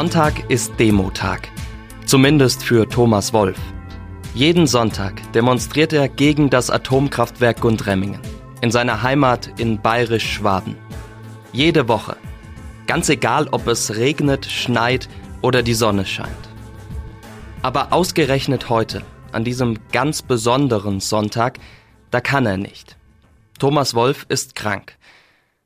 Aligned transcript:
Sonntag 0.00 0.48
ist 0.48 0.80
Demotag. 0.80 1.50
Zumindest 2.06 2.64
für 2.64 2.88
Thomas 2.88 3.34
Wolf. 3.34 3.58
Jeden 4.32 4.66
Sonntag 4.66 5.30
demonstriert 5.34 5.92
er 5.92 6.08
gegen 6.08 6.48
das 6.48 6.70
Atomkraftwerk 6.70 7.60
Gundremmingen 7.60 8.22
in 8.62 8.70
seiner 8.70 9.02
Heimat 9.02 9.60
in 9.60 9.82
Bayerisch-Schwaben. 9.82 10.78
Jede 11.52 11.86
Woche. 11.86 12.16
Ganz 12.86 13.10
egal, 13.10 13.48
ob 13.50 13.66
es 13.66 13.94
regnet, 13.96 14.46
schneit 14.46 15.06
oder 15.42 15.62
die 15.62 15.74
Sonne 15.74 16.06
scheint. 16.06 16.48
Aber 17.60 17.92
ausgerechnet 17.92 18.70
heute, 18.70 19.02
an 19.32 19.44
diesem 19.44 19.80
ganz 19.92 20.22
besonderen 20.22 21.00
Sonntag, 21.00 21.58
da 22.10 22.22
kann 22.22 22.46
er 22.46 22.56
nicht. 22.56 22.96
Thomas 23.58 23.92
Wolf 23.92 24.24
ist 24.30 24.54
krank. 24.54 24.96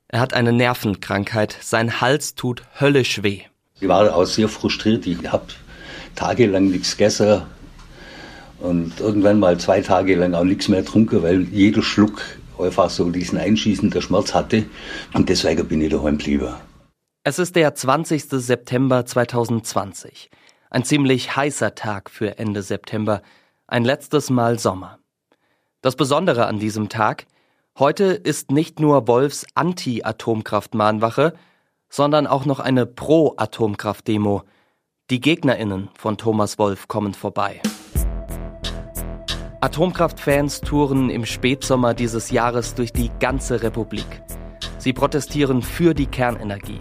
Er 0.08 0.18
hat 0.18 0.34
eine 0.34 0.52
Nervenkrankheit. 0.52 1.56
Sein 1.60 2.00
Hals 2.00 2.34
tut 2.34 2.64
höllisch 2.80 3.22
weh. 3.22 3.44
Ich 3.84 3.88
war 3.90 4.16
auch 4.16 4.24
sehr 4.24 4.48
frustriert. 4.48 5.06
Ich 5.06 5.30
habe 5.30 5.44
tagelang 6.14 6.68
nichts 6.70 6.96
gegessen 6.96 7.42
und 8.58 8.98
irgendwann 8.98 9.38
mal 9.38 9.60
zwei 9.60 9.82
Tage 9.82 10.16
lang 10.16 10.32
auch 10.32 10.44
nichts 10.44 10.68
mehr 10.68 10.80
getrunken, 10.80 11.22
weil 11.22 11.42
jeder 11.50 11.82
Schluck 11.82 12.22
einfach 12.58 12.88
so 12.88 13.10
diesen 13.10 13.36
einschießenden 13.36 14.00
Schmerz 14.00 14.32
hatte. 14.32 14.64
Und 15.12 15.28
deswegen 15.28 15.68
bin 15.68 15.82
ich 15.82 15.90
daheim 15.90 16.16
geblieben. 16.16 16.54
Es 17.24 17.38
ist 17.38 17.56
der 17.56 17.74
20. 17.74 18.24
September 18.30 19.04
2020. 19.04 20.30
Ein 20.70 20.84
ziemlich 20.84 21.36
heißer 21.36 21.74
Tag 21.74 22.08
für 22.08 22.38
Ende 22.38 22.62
September. 22.62 23.20
Ein 23.66 23.84
letztes 23.84 24.30
Mal 24.30 24.58
Sommer. 24.58 24.98
Das 25.82 25.94
Besondere 25.94 26.46
an 26.46 26.58
diesem 26.58 26.88
Tag, 26.88 27.26
heute 27.78 28.04
ist 28.04 28.50
nicht 28.50 28.80
nur 28.80 29.06
Wolfs 29.08 29.44
Anti-Atomkraft-Mahnwache, 29.54 31.34
sondern 31.94 32.26
auch 32.26 32.44
noch 32.44 32.58
eine 32.58 32.86
Pro-Atomkraft-Demo. 32.86 34.42
Die 35.10 35.20
GegnerInnen 35.20 35.90
von 35.96 36.16
Thomas 36.16 36.58
Wolf 36.58 36.88
kommen 36.88 37.14
vorbei. 37.14 37.60
Atomkraftfans 39.60 40.62
touren 40.62 41.08
im 41.08 41.24
Spätsommer 41.24 41.94
dieses 41.94 42.32
Jahres 42.32 42.74
durch 42.74 42.92
die 42.92 43.12
ganze 43.20 43.62
Republik. 43.62 44.22
Sie 44.78 44.92
protestieren 44.92 45.62
für 45.62 45.94
die 45.94 46.06
Kernenergie 46.06 46.80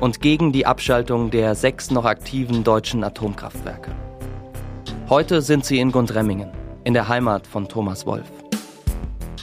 und 0.00 0.20
gegen 0.20 0.52
die 0.52 0.66
Abschaltung 0.66 1.30
der 1.30 1.54
sechs 1.54 1.90
noch 1.90 2.04
aktiven 2.04 2.62
deutschen 2.62 3.02
Atomkraftwerke. 3.04 3.92
Heute 5.08 5.40
sind 5.40 5.64
sie 5.64 5.78
in 5.78 5.92
Gundremmingen, 5.92 6.50
in 6.84 6.92
der 6.92 7.08
Heimat 7.08 7.46
von 7.46 7.68
Thomas 7.68 8.04
Wolf. 8.04 8.30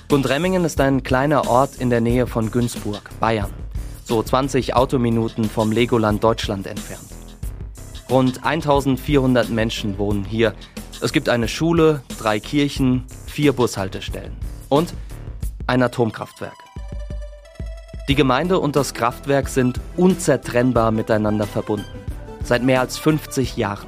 Gundremmingen 0.07 0.65
ist 0.65 0.79
ein 0.79 1.01
kleiner 1.01 1.49
Ort 1.49 1.77
in 1.77 1.89
der 1.89 1.99
Nähe 1.99 2.27
von 2.27 2.51
Günzburg, 2.51 3.09
Bayern, 3.19 3.53
so 4.09 4.23
20 4.23 4.75
Autominuten 4.75 5.45
vom 5.45 5.71
Legoland 5.71 6.23
Deutschland 6.23 6.65
entfernt. 6.65 7.05
Rund 8.09 8.43
1400 8.43 9.49
Menschen 9.49 9.99
wohnen 9.99 10.25
hier 10.25 10.55
es 11.01 11.13
gibt 11.13 11.29
eine 11.29 11.47
Schule, 11.47 12.01
drei 12.17 12.41
Kirchen, 12.41 13.05
vier 13.27 13.53
Bushaltestellen 13.53 14.35
und 14.67 14.93
ein 15.67 15.81
Atomkraftwerk. 15.81 16.57
Die 18.09 18.15
Gemeinde 18.15 18.59
und 18.59 18.75
das 18.75 18.93
Kraftwerk 18.95 19.47
sind 19.47 19.79
unzertrennbar 19.95 20.91
miteinander 20.91 21.45
verbunden. 21.45 21.85
Seit 22.43 22.63
mehr 22.63 22.81
als 22.81 22.97
50 22.97 23.55
Jahren. 23.57 23.87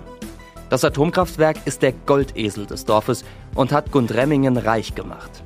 Das 0.69 0.85
Atomkraftwerk 0.85 1.57
ist 1.65 1.81
der 1.81 1.91
Goldesel 1.91 2.67
des 2.67 2.85
Dorfes 2.85 3.25
und 3.55 3.73
hat 3.73 3.91
Gundremmingen 3.91 4.55
reich 4.55 4.93
gemacht. 4.93 5.43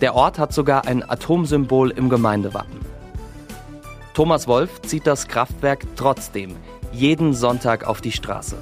Der 0.00 0.14
Ort 0.14 0.38
hat 0.38 0.54
sogar 0.54 0.86
ein 0.86 1.08
Atomsymbol 1.08 1.90
im 1.90 2.08
Gemeindewappen. 2.08 2.85
Thomas 4.16 4.48
Wolf 4.48 4.80
zieht 4.80 5.06
das 5.06 5.28
Kraftwerk 5.28 5.84
trotzdem 5.94 6.56
jeden 6.90 7.34
Sonntag 7.34 7.86
auf 7.86 8.00
die 8.00 8.12
Straße. 8.12 8.56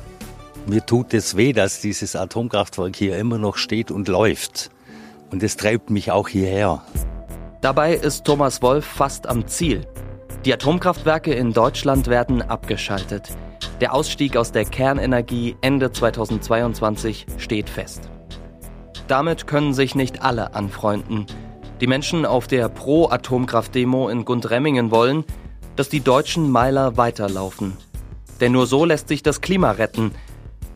Mir 0.66 0.84
tut 0.84 1.14
es 1.14 1.36
weh, 1.36 1.52
dass 1.52 1.80
dieses 1.80 2.16
Atomkraftwerk 2.16 2.96
hier 2.96 3.16
immer 3.16 3.38
noch 3.38 3.56
steht 3.56 3.92
und 3.92 4.08
läuft. 4.08 4.72
Und 5.30 5.44
es 5.44 5.56
treibt 5.56 5.90
mich 5.90 6.10
auch 6.10 6.26
hierher. 6.26 6.82
Dabei 7.60 7.94
ist 7.94 8.24
Thomas 8.24 8.62
Wolf 8.62 8.84
fast 8.84 9.28
am 9.28 9.46
Ziel. 9.46 9.86
Die 10.44 10.52
Atomkraftwerke 10.52 11.32
in 11.32 11.52
Deutschland 11.52 12.08
werden 12.08 12.42
abgeschaltet. 12.42 13.28
Der 13.80 13.94
Ausstieg 13.94 14.36
aus 14.36 14.50
der 14.50 14.64
Kernenergie 14.64 15.54
Ende 15.60 15.92
2022 15.92 17.26
steht 17.38 17.70
fest. 17.70 18.10
Damit 19.06 19.46
können 19.46 19.72
sich 19.72 19.94
nicht 19.94 20.20
alle 20.20 20.54
anfreunden. 20.54 21.26
Die 21.80 21.86
Menschen 21.86 22.26
auf 22.26 22.48
der 22.48 22.68
Pro-Atomkraft-Demo 22.68 24.08
in 24.08 24.24
Gundremmingen 24.24 24.90
wollen, 24.90 25.24
dass 25.76 25.88
die 25.88 26.00
deutschen 26.00 26.50
Meiler 26.50 26.96
weiterlaufen. 26.96 27.76
Denn 28.40 28.52
nur 28.52 28.66
so 28.66 28.84
lässt 28.84 29.08
sich 29.08 29.22
das 29.22 29.40
Klima 29.40 29.72
retten, 29.72 30.12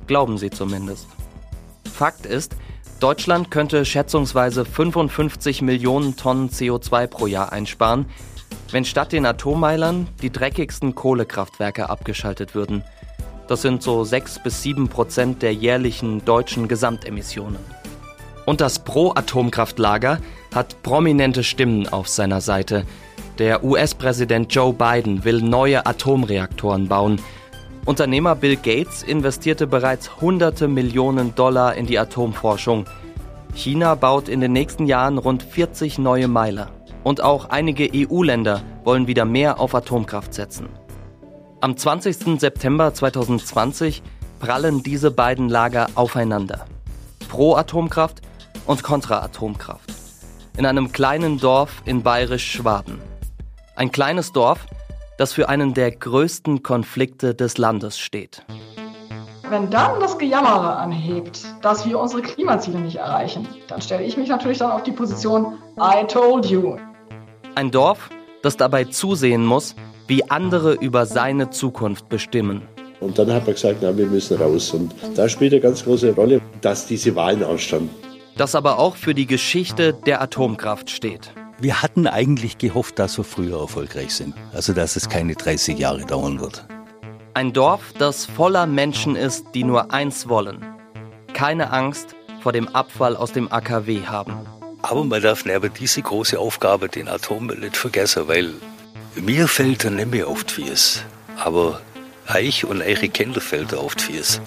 glauben 0.07 0.39
sie 0.39 0.51
zumindest. 0.51 1.07
Fakt 1.93 2.27
ist, 2.27 2.57
Deutschland 3.01 3.51
könnte 3.51 3.85
schätzungsweise 3.85 4.65
55 4.65 5.63
Millionen 5.63 6.17
Tonnen 6.17 6.51
CO2 6.51 7.07
pro 7.07 7.27
Jahr 7.27 7.53
einsparen, 7.53 8.07
wenn 8.73 8.85
statt 8.85 9.13
den 9.13 9.25
Atommeilern 9.25 10.09
die 10.21 10.31
dreckigsten 10.31 10.95
Kohlekraftwerke 10.95 11.89
abgeschaltet 11.91 12.55
würden. 12.55 12.83
Das 13.47 13.63
sind 13.63 13.83
so 13.83 14.05
6 14.05 14.43
bis 14.43 14.63
7 14.63 14.89
Prozent 14.89 15.43
der 15.43 15.55
jährlichen 15.55 16.25
deutschen 16.25 16.69
Gesamtemissionen. 16.69 17.59
Und 18.47 18.61
das 18.61 18.79
Pro-Atomkraftlager 18.81 20.21
hat 20.55 20.83
prominente 20.83 21.45
Stimmen 21.45 21.87
auf 21.87 22.09
seiner 22.09 22.41
Seite. 22.41 22.85
Der 23.39 23.63
US-Präsident 23.63 24.53
Joe 24.53 24.73
Biden 24.73 25.25
will 25.25 25.41
neue 25.43 25.87
Atomreaktoren 25.87 26.89
bauen, 26.89 27.21
Unternehmer 27.89 28.35
Bill 28.35 28.57
Gates 28.57 29.03
investierte 29.03 29.67
bereits 29.67 30.21
hunderte 30.21 30.69
Millionen 30.69 31.35
Dollar 31.35 31.75
in 31.75 31.87
die 31.87 31.99
Atomforschung. 31.99 32.85
China 33.55 33.95
baut 33.95 34.29
in 34.29 34.43
den 34.43 34.53
nächsten 34.53 34.85
Jahren 34.85 35.17
rund 35.17 35.43
40 35.43 35.99
neue 35.99 36.29
Meiler. 36.29 36.71
Und 37.03 37.23
auch 37.23 37.49
einige 37.49 37.89
EU-Länder 37.95 38.61
wollen 38.85 39.07
wieder 39.07 39.25
mehr 39.25 39.59
auf 39.59 39.75
Atomkraft 39.75 40.35
setzen. 40.35 40.69
Am 41.61 41.79
20. 41.79 42.39
September 42.39 42.93
2020 42.93 44.03
prallen 44.39 44.83
diese 44.83 45.11
beiden 45.11 45.49
Lager 45.49 45.87
aufeinander. 45.95 46.67
Pro-Atomkraft 47.31 48.21
und 48.67 48.83
Kontra-Atomkraft. 48.83 49.95
In 50.59 50.67
einem 50.67 50.93
kleinen 50.93 51.39
Dorf 51.39 51.83
in 51.87 52.03
Bayerisch-Schwaben. 52.03 52.99
Ein 53.79 53.93
kleines 53.93 54.33
Dorf, 54.33 54.67
das 55.19 55.33
für 55.33 55.49
einen 55.49 55.73
der 55.73 55.93
größten 55.93 56.65
Konflikte 56.65 57.37
des 57.37 57.59
Landes 57.59 57.97
steht. 57.97 58.43
Wenn 59.49 59.71
dann 59.71 60.01
das 60.01 60.19
Gejammere 60.19 60.75
anhebt, 60.75 61.45
dass 61.63 61.87
wir 61.87 62.01
unsere 62.01 62.23
Klimaziele 62.23 62.81
nicht 62.81 62.97
erreichen, 62.97 63.47
dann 63.69 63.81
stelle 63.81 64.03
ich 64.03 64.17
mich 64.17 64.31
natürlich 64.31 64.59
dann 64.59 64.73
auf 64.73 64.83
die 64.83 64.91
Position 64.91 65.59
I 65.79 66.05
told 66.09 66.47
you. 66.47 66.77
Ein 67.55 67.71
Dorf, 67.71 68.11
das 68.43 68.57
dabei 68.57 68.83
zusehen 68.83 69.47
muss, 69.47 69.77
wie 70.09 70.29
andere 70.29 70.73
über 70.73 71.07
seine 71.07 71.51
Zukunft 71.51 72.09
bestimmen. 72.09 72.63
Und 72.99 73.17
dann 73.17 73.33
hat 73.33 73.47
man 73.47 73.55
gesagt, 73.55 73.79
na, 73.81 73.97
wir 73.97 74.07
müssen 74.07 74.43
raus. 74.43 74.75
Und 74.75 74.93
da 75.15 75.29
spielt 75.29 75.53
eine 75.53 75.61
ganz 75.61 75.85
große 75.85 76.17
Rolle, 76.17 76.41
dass 76.63 76.89
diese 76.89 77.15
Wahlen 77.15 77.45
ausstanden. 77.45 77.91
Das 78.37 78.57
aber 78.57 78.81
auch 78.81 78.97
für 78.97 79.15
die 79.15 79.27
Geschichte 79.27 79.93
der 79.93 80.21
Atomkraft 80.21 80.91
steht. 80.91 81.33
Wir 81.61 81.83
hatten 81.83 82.07
eigentlich 82.07 82.59
gehofft, 82.59 83.01
dass 83.01 83.19
wir 83.19 83.25
früher 83.25 83.59
erfolgreich 83.59 84.15
sind. 84.15 84.35
Also, 84.53 84.73
dass 84.73 84.95
es 84.95 85.09
keine 85.09 85.35
30 85.35 85.77
Jahre 85.77 86.05
dauern 86.05 86.39
wird. 86.39 86.65
Ein 87.35 87.53
Dorf, 87.53 87.93
das 87.99 88.27
voller 88.27 88.67
Menschen 88.67 89.17
ist, 89.17 89.47
die 89.55 89.65
nur 89.65 89.93
eins 89.93 90.29
wollen. 90.29 90.65
Keine 91.35 91.73
Angst 91.73 92.15
vor 92.43 92.53
dem 92.53 92.69
Abfall 92.69 93.17
aus 93.17 93.33
dem 93.33 93.51
AKW 93.51 94.07
haben. 94.07 94.47
Aber 94.83 95.03
man 95.03 95.21
darf 95.21 95.45
neben 95.45 95.73
diese 95.75 96.01
große 96.01 96.39
Aufgabe 96.39 96.89
den 96.89 97.09
Atommüll 97.09 97.59
nicht 97.59 97.77
vergessen, 97.77 98.29
weil 98.29 98.55
mir 99.17 99.49
fällt 99.49 99.85
er 99.85 99.91
nicht 99.91 100.13
mehr 100.13 100.29
auf 100.29 100.45
die 100.45 100.55
Fies. 100.55 101.03
Aber 101.37 101.81
euch 102.33 102.65
und 102.65 102.83
eure 102.83 103.09
Kinder 103.09 103.41
fällt 103.41 103.73
er 103.73 103.81
auf 103.81 103.97
die 103.97 104.05
Fies. 104.05 104.41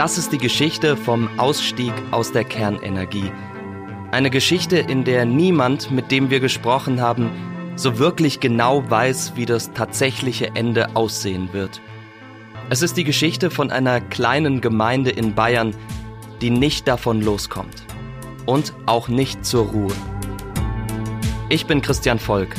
Das 0.00 0.16
ist 0.16 0.32
die 0.32 0.38
Geschichte 0.38 0.96
vom 0.96 1.28
Ausstieg 1.38 1.92
aus 2.10 2.32
der 2.32 2.44
Kernenergie. 2.44 3.30
Eine 4.12 4.30
Geschichte, 4.30 4.78
in 4.78 5.04
der 5.04 5.26
niemand, 5.26 5.90
mit 5.90 6.10
dem 6.10 6.30
wir 6.30 6.40
gesprochen 6.40 7.02
haben, 7.02 7.30
so 7.76 7.98
wirklich 7.98 8.40
genau 8.40 8.82
weiß, 8.88 9.32
wie 9.36 9.44
das 9.44 9.74
tatsächliche 9.74 10.52
Ende 10.54 10.96
aussehen 10.96 11.52
wird. 11.52 11.82
Es 12.70 12.80
ist 12.80 12.96
die 12.96 13.04
Geschichte 13.04 13.50
von 13.50 13.70
einer 13.70 14.00
kleinen 14.00 14.62
Gemeinde 14.62 15.10
in 15.10 15.34
Bayern, 15.34 15.74
die 16.40 16.48
nicht 16.48 16.88
davon 16.88 17.20
loskommt 17.20 17.82
und 18.46 18.72
auch 18.86 19.08
nicht 19.08 19.44
zur 19.44 19.66
Ruhe. 19.66 19.92
Ich 21.50 21.66
bin 21.66 21.82
Christian 21.82 22.18
Volk 22.18 22.54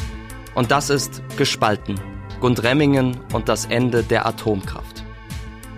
und 0.54 0.70
das 0.70 0.92
ist 0.92 1.24
Gespalten, 1.38 2.00
Gundremmingen 2.40 3.20
und 3.34 3.50
das 3.50 3.66
Ende 3.66 4.04
der 4.04 4.28
Atomkraft. 4.28 4.91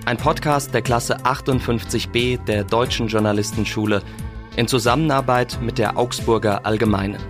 Ein 0.06 0.18
Podcast 0.18 0.74
der 0.74 0.82
Klasse 0.82 1.16
58b 1.20 2.44
der 2.44 2.66
Deutschen 2.66 3.08
Journalistenschule 3.08 4.04
in 4.58 4.68
Zusammenarbeit 4.68 5.60
mit 5.62 5.78
der 5.78 5.98
Augsburger 5.98 6.66
Allgemeinen. 6.66 7.22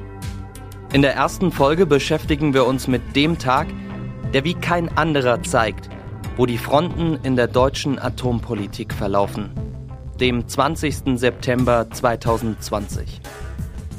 In 0.92 1.04
der 1.04 1.14
ersten 1.14 1.52
Folge 1.52 1.86
beschäftigen 1.86 2.56
wir 2.56 2.66
uns 2.66 2.88
mit 2.88 3.16
dem 3.16 3.38
Tag, 3.38 3.68
der 4.34 4.44
wie 4.44 4.56
kein 4.56 4.90
anderer 4.98 5.44
zeigt, 5.44 5.88
wo 6.36 6.48
die 6.48 6.58
Fronten 6.58 7.20
in 7.22 7.36
der 7.36 7.46
deutschen 7.46 8.00
Atompolitik 8.00 8.92
verlaufen. 8.92 9.52
Dem 10.20 10.48
20. 10.48 11.20
September 11.20 11.92
2020. 11.92 13.22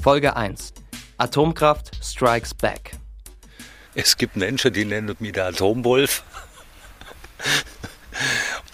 Folge 0.03 0.35
1. 0.35 0.75
Atomkraft 1.17 1.93
strikes 2.05 2.53
back. 2.53 2.97
Es 3.95 4.17
gibt 4.17 4.35
Menschen, 4.35 4.73
die 4.73 4.85
nennen 4.85 5.15
mich 5.21 5.33
der 5.33 5.47
Atomwolf. 5.47 6.25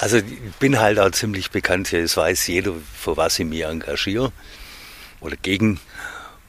Also 0.00 0.16
ich 0.16 0.54
bin 0.58 0.80
halt 0.80 0.98
auch 0.98 1.10
ziemlich 1.10 1.50
bekannt 1.50 1.88
hier. 1.88 2.02
Es 2.02 2.16
weiß 2.16 2.46
jeder, 2.46 2.72
für 2.94 3.18
was 3.18 3.38
ich 3.38 3.44
mich 3.44 3.64
engagiere 3.64 4.32
oder 5.20 5.36
gegen. 5.36 5.78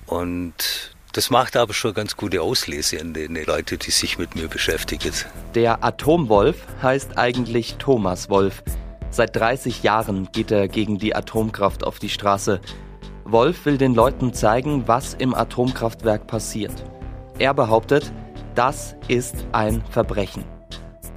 Und 0.05 0.95
das 1.11 1.29
macht 1.29 1.57
aber 1.57 1.73
schon 1.73 1.93
ganz 1.93 2.15
gute 2.15 2.41
Auslese 2.41 3.01
an 3.01 3.13
den 3.13 3.35
Leute, 3.35 3.77
die 3.77 3.91
sich 3.91 4.17
mit 4.17 4.35
mir 4.35 4.47
beschäftigen. 4.47 5.11
Der 5.53 5.83
Atomwolf 5.83 6.55
heißt 6.81 7.17
eigentlich 7.17 7.75
Thomas 7.75 8.29
Wolf. 8.29 8.63
Seit 9.09 9.35
30 9.35 9.83
Jahren 9.83 10.29
geht 10.31 10.51
er 10.51 10.69
gegen 10.69 10.97
die 10.97 11.13
Atomkraft 11.13 11.83
auf 11.83 11.99
die 11.99 12.07
Straße. 12.07 12.61
Wolf 13.25 13.65
will 13.65 13.77
den 13.77 13.93
Leuten 13.93 14.33
zeigen, 14.33 14.87
was 14.87 15.13
im 15.13 15.35
Atomkraftwerk 15.35 16.27
passiert. 16.27 16.85
Er 17.37 17.53
behauptet, 17.53 18.13
das 18.55 18.95
ist 19.09 19.35
ein 19.51 19.83
Verbrechen. 19.89 20.45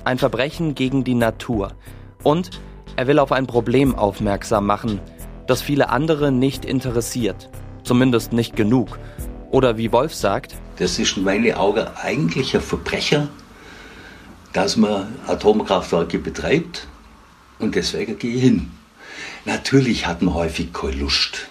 Ein 0.03 0.19
Verbrechen 0.19 0.75
gegen 0.75 1.05
die 1.05 1.15
Natur. 1.15 1.77
Und 2.25 2.51
er 2.97 3.07
will 3.07 3.21
auf 3.21 3.31
ein 3.31 3.47
Problem 3.47 3.95
aufmerksam 3.95 4.67
machen, 4.67 5.01
das 5.47 5.63
viele 5.63 5.91
andere 5.91 6.33
nicht 6.33 6.65
interessiert. 6.65 7.49
Zumindest 7.85 8.33
nicht 8.33 8.57
genug. 8.57 8.99
Oder 9.51 9.77
wie 9.77 9.93
Wolf 9.93 10.15
sagt, 10.15 10.57
das 10.79 10.99
ist 10.99 11.17
in 11.17 11.25
meinen 11.25 11.55
Augen 11.55 11.87
eigentlich 12.03 12.55
ein 12.57 12.61
Verbrecher, 12.61 13.29
dass 14.53 14.77
man 14.77 15.15
Atomkraftwerke 15.27 16.19
betreibt 16.19 16.89
und 17.59 17.75
deswegen 17.75 18.19
gehe 18.19 18.35
ich 18.35 18.43
hin. 18.43 18.71
Natürlich 19.45 20.07
hat 20.07 20.23
man 20.23 20.35
häufig 20.35 20.73
keine 20.73 20.97
Lust. 20.97 21.49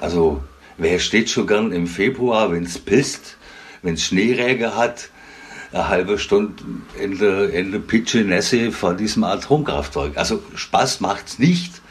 Also, 0.00 0.42
wer 0.78 0.98
steht 0.98 1.28
schon 1.28 1.46
gern 1.46 1.72
im 1.72 1.86
Februar, 1.86 2.52
wenn 2.52 2.64
es 2.64 2.78
pisst, 2.78 3.36
wenn 3.82 3.94
es 3.94 4.04
Schneeräger 4.04 4.76
hat, 4.76 5.10
eine 5.74 5.88
halbe 5.88 6.18
Stunde 6.18 6.62
in 7.00 7.18
der, 7.18 7.50
in 7.50 7.72
der 7.72 7.80
Pitsche 7.80 8.18
Nässe 8.18 8.70
vor 8.70 8.94
diesem 8.94 9.24
Atomkraftwerk. 9.24 10.16
Also 10.16 10.42
Spaß 10.54 11.00
macht 11.00 11.26
es 11.26 11.38
nicht, 11.38 11.82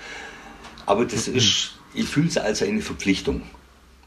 aber 0.86 1.06
das 1.06 1.28
ist, 1.28 1.72
ich 1.94 2.08
fühle 2.08 2.28
es 2.28 2.38
als 2.38 2.64
eine 2.64 2.82
Verpflichtung. 2.82 3.42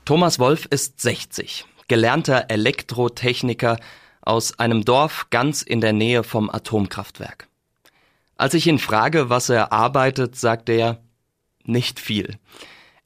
Thomas 0.05 0.39
Wolf 0.39 0.67
ist 0.71 1.01
60, 1.01 1.67
gelernter 1.89 2.47
Elektrotechniker 2.49 3.79
aus 4.23 4.59
einem 4.59 4.85
Dorf 4.85 5.29
ganz 5.31 5.63
in 5.63 5.81
der 5.81 5.93
Nähe 5.93 6.25
vom 6.25 6.51
Atomkraftwerk. 6.51 7.49
Als 8.37 8.55
ich 8.55 8.67
ihn 8.67 8.79
frage, 8.79 9.31
was 9.31 9.49
er 9.49 9.73
arbeitet, 9.73 10.37
sagt 10.37 10.69
er, 10.69 11.01
nicht 11.65 12.01
viel. 12.01 12.39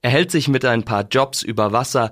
Er 0.03 0.11
hält 0.11 0.31
sich 0.31 0.49
mit 0.49 0.65
ein 0.65 0.85
paar 0.85 1.07
Jobs 1.09 1.43
über 1.43 1.73
Wasser, 1.73 2.11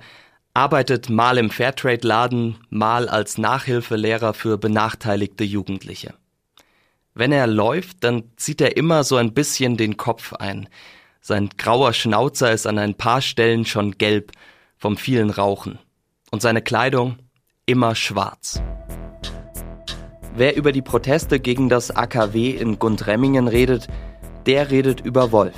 arbeitet 0.59 1.09
mal 1.09 1.39
im 1.39 1.51
Fairtrade-Laden, 1.51 2.57
mal 2.69 3.09
als 3.09 3.39
Nachhilfelehrer 3.39 4.35
für 4.35 4.59
benachteiligte 4.59 5.45
Jugendliche. 5.45 6.15
Wenn 7.15 7.31
er 7.31 7.47
läuft, 7.47 8.03
dann 8.03 8.25
zieht 8.37 8.61
er 8.61 8.77
immer 8.77 9.05
so 9.05 9.15
ein 9.15 9.35
bisschen 9.35 9.77
den 9.77 9.97
Kopf 9.97 10.33
ein. 10.33 10.69
Sein 11.21 11.51
grauer 11.59 11.93
Schnauzer 11.93 12.51
ist 12.51 12.67
an 12.67 12.77
ein 12.77 12.97
paar 12.97 13.21
Stellen 13.21 13.67
schon 13.67 13.99
gelb 13.99 14.33
vom 14.77 14.97
vielen 14.97 15.31
Rauchen 15.31 15.79
und 16.33 16.43
seine 16.43 16.61
Kleidung 16.61 17.19
immer 17.65 17.95
schwarz. 17.95 18.61
Wer 20.35 20.57
über 20.57 20.73
die 20.73 20.83
Proteste 20.83 21.39
gegen 21.39 21.69
das 21.69 21.93
AKW 21.93 22.51
in 22.51 22.81
Gundremmingen 22.81 23.47
redet, 23.47 23.87
der 24.47 24.73
redet 24.73 25.03
über 25.03 25.31
Wolf. 25.31 25.55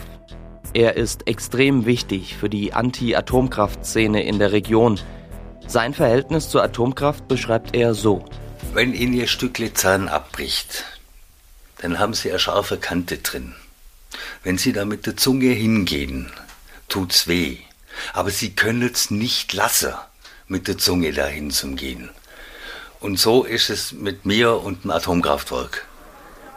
Er 0.72 0.96
ist 0.96 1.26
extrem 1.26 1.84
wichtig 1.84 2.37
für 2.37 2.49
die 2.49 2.72
Anti-Atomkraft-Szene 2.72 4.22
in 4.22 4.38
der 4.38 4.52
Region. 4.52 5.00
Sein 5.67 5.94
Verhältnis 5.94 6.49
zur 6.49 6.62
Atomkraft 6.62 7.26
beschreibt 7.26 7.75
er 7.75 7.94
so. 7.94 8.25
Wenn 8.72 8.94
Ihnen 8.94 9.14
Ihr 9.14 9.26
Stückle 9.26 9.75
Zahn 9.75 10.08
abbricht, 10.08 10.84
dann 11.78 11.99
haben 11.99 12.14
Sie 12.14 12.31
eine 12.31 12.38
scharfe 12.38 12.76
Kante 12.76 13.19
drin. 13.19 13.55
Wenn 14.44 14.58
Sie 14.58 14.72
da 14.72 14.84
mit 14.84 15.06
der 15.06 15.17
Zunge 15.17 15.49
hingehen, 15.49 16.31
tut's 16.88 17.26
weh. 17.26 17.58
Aber 18.12 18.31
sie 18.31 18.55
können 18.55 18.82
es 18.82 19.11
nicht 19.11 19.52
lassen, 19.52 19.94
mit 20.46 20.69
der 20.69 20.78
Zunge 20.78 21.12
dahin 21.12 21.50
zu 21.50 21.75
gehen. 21.75 22.11
Und 23.00 23.19
so 23.19 23.44
ist 23.44 23.70
es 23.70 23.93
mit 23.93 24.26
mir 24.26 24.61
und 24.61 24.84
dem 24.84 24.90
Atomkraftwerk. 24.90 25.87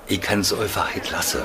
Ich 0.07 0.21
kann 0.21 0.42
es 0.42 0.54
einfach 0.54 0.94
nicht 0.94 1.10
lassen. 1.10 1.42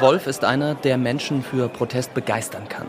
Wolf 0.00 0.28
ist 0.28 0.44
einer, 0.44 0.76
der 0.76 0.96
Menschen 0.96 1.42
für 1.42 1.68
Protest 1.68 2.14
begeistern 2.14 2.68
kann. 2.68 2.86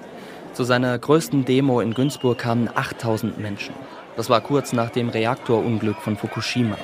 Zu 0.54 0.64
seiner 0.64 0.98
größten 0.98 1.44
Demo 1.44 1.82
in 1.82 1.96
Günzburg 1.96 2.38
kamen 2.38 2.70
8000 2.74 3.40
Menschen. 3.40 3.74
Das 4.16 4.30
war 4.30 4.42
kurz 4.42 4.74
nach 4.74 4.92
dem 4.92 5.10
Reaktorunglück 5.10 5.98
von 5.98 6.18
Fukushima. 6.18 6.78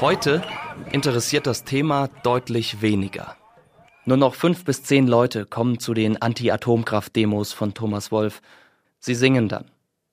Heute 0.00 0.42
interessiert 0.90 1.46
das 1.46 1.64
Thema 1.64 2.08
deutlich 2.22 2.80
weniger. 2.80 3.36
Nur 4.06 4.16
noch 4.16 4.34
fünf 4.34 4.64
bis 4.64 4.82
zehn 4.82 5.06
Leute 5.06 5.44
kommen 5.44 5.78
zu 5.78 5.92
den 5.92 6.22
Anti-Atomkraft-Demos 6.22 7.52
von 7.52 7.74
Thomas 7.74 8.10
Wolf. 8.10 8.40
Sie 9.00 9.14
singen 9.14 9.50
dann 9.50 9.66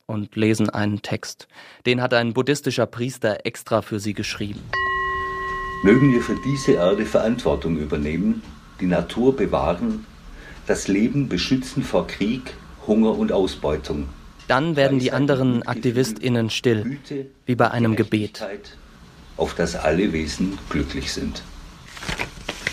und 0.05 0.35
lesen 0.35 0.69
einen 0.69 1.01
Text. 1.01 1.47
Den 1.85 2.01
hat 2.01 2.13
ein 2.13 2.33
buddhistischer 2.33 2.87
Priester 2.87 3.45
extra 3.45 3.81
für 3.81 4.01
sie 4.01 4.13
geschrieben. 4.13 4.61
Mögen 5.83 6.13
wir 6.13 6.21
für 6.21 6.37
diese 6.45 6.71
Erde 6.71 7.05
Verantwortung 7.05 7.75
übernehmen, 7.77 8.41
die 8.79 8.85
Natur 8.85 9.35
bewahren, 9.35 10.05
das 10.65 10.87
Leben 10.87 11.27
beschützen 11.27 11.83
vor 11.83 12.07
Krieg, 12.07 12.53
Hunger 12.87 13.17
und 13.17 13.33
Ausbeutung. 13.33 14.07
Dann 14.47 14.77
werden 14.77 14.99
die 14.99 15.11
anderen 15.11 15.61
AktivistInnen 15.67 16.49
still, 16.49 16.99
wie 17.45 17.55
bei 17.55 17.69
einem 17.69 17.97
Gebet. 17.97 18.41
Auf 19.35 19.55
das 19.55 19.75
alle 19.75 20.13
Wesen 20.13 20.57
glücklich 20.69 21.11
sind. 21.11 21.43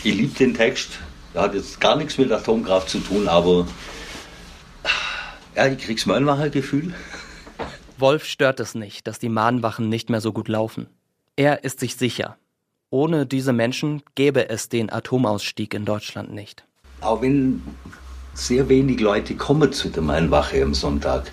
Ich 0.05 0.15
liebe 0.15 0.39
den 0.39 0.55
Text, 0.55 1.01
er 1.35 1.43
hat 1.43 1.55
jetzt 1.55 1.81
gar 1.81 1.97
nichts 1.97 2.17
mit 2.17 2.31
Atomkraft 2.31 2.89
zu 2.91 3.01
tun, 3.01 3.27
aber 3.27 3.67
ja, 5.57 5.67
ich 5.67 5.79
krieg's 5.79 6.07
Mahnwache-Gefühl. 6.07 6.95
Wolf 7.99 8.25
stört 8.25 8.61
es 8.61 8.77
nicht, 8.77 9.09
dass 9.09 9.19
die 9.19 9.29
Mahnwachen 9.29 9.89
nicht 9.89 10.11
mehr 10.11 10.21
so 10.21 10.33
gut 10.33 10.47
laufen. 10.47 10.87
Er 11.35 11.65
ist 11.65 11.81
sich 11.81 11.97
sicher. 11.97 12.37
Ohne 12.91 13.25
diese 13.25 13.53
Menschen 13.53 14.03
gäbe 14.17 14.49
es 14.51 14.69
den 14.69 14.91
Atomausstieg 14.91 15.75
in 15.75 15.85
Deutschland 15.85 16.35
nicht. 16.35 16.65
Auch 17.01 17.23
wenn 17.23 17.63
sehr 18.35 18.69
wenig 18.69 18.99
Leute 18.99 19.37
kommen 19.37 19.73
zu 19.73 19.91
der 19.91 20.03
Mahnwache 20.03 20.61
am 20.63 20.75
Sonntag. 20.75 21.31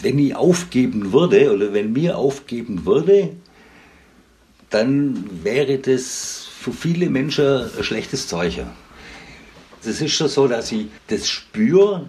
Wenn 0.00 0.18
ich 0.18 0.36
aufgeben 0.36 1.12
würde 1.12 1.54
oder 1.54 1.72
wenn 1.72 1.92
mir 1.92 2.18
aufgeben 2.18 2.84
würde, 2.84 3.30
dann 4.68 5.44
wäre 5.44 5.78
das 5.78 6.46
für 6.58 6.72
viele 6.72 7.08
Menschen 7.08 7.70
ein 7.76 7.84
schlechtes 7.84 8.28
Zeichen. 8.28 8.66
Es 9.82 10.00
ist 10.00 10.12
schon 10.12 10.28
so, 10.28 10.48
dass 10.48 10.70
ich 10.70 10.86
das 11.08 11.28
spüre 11.28 12.06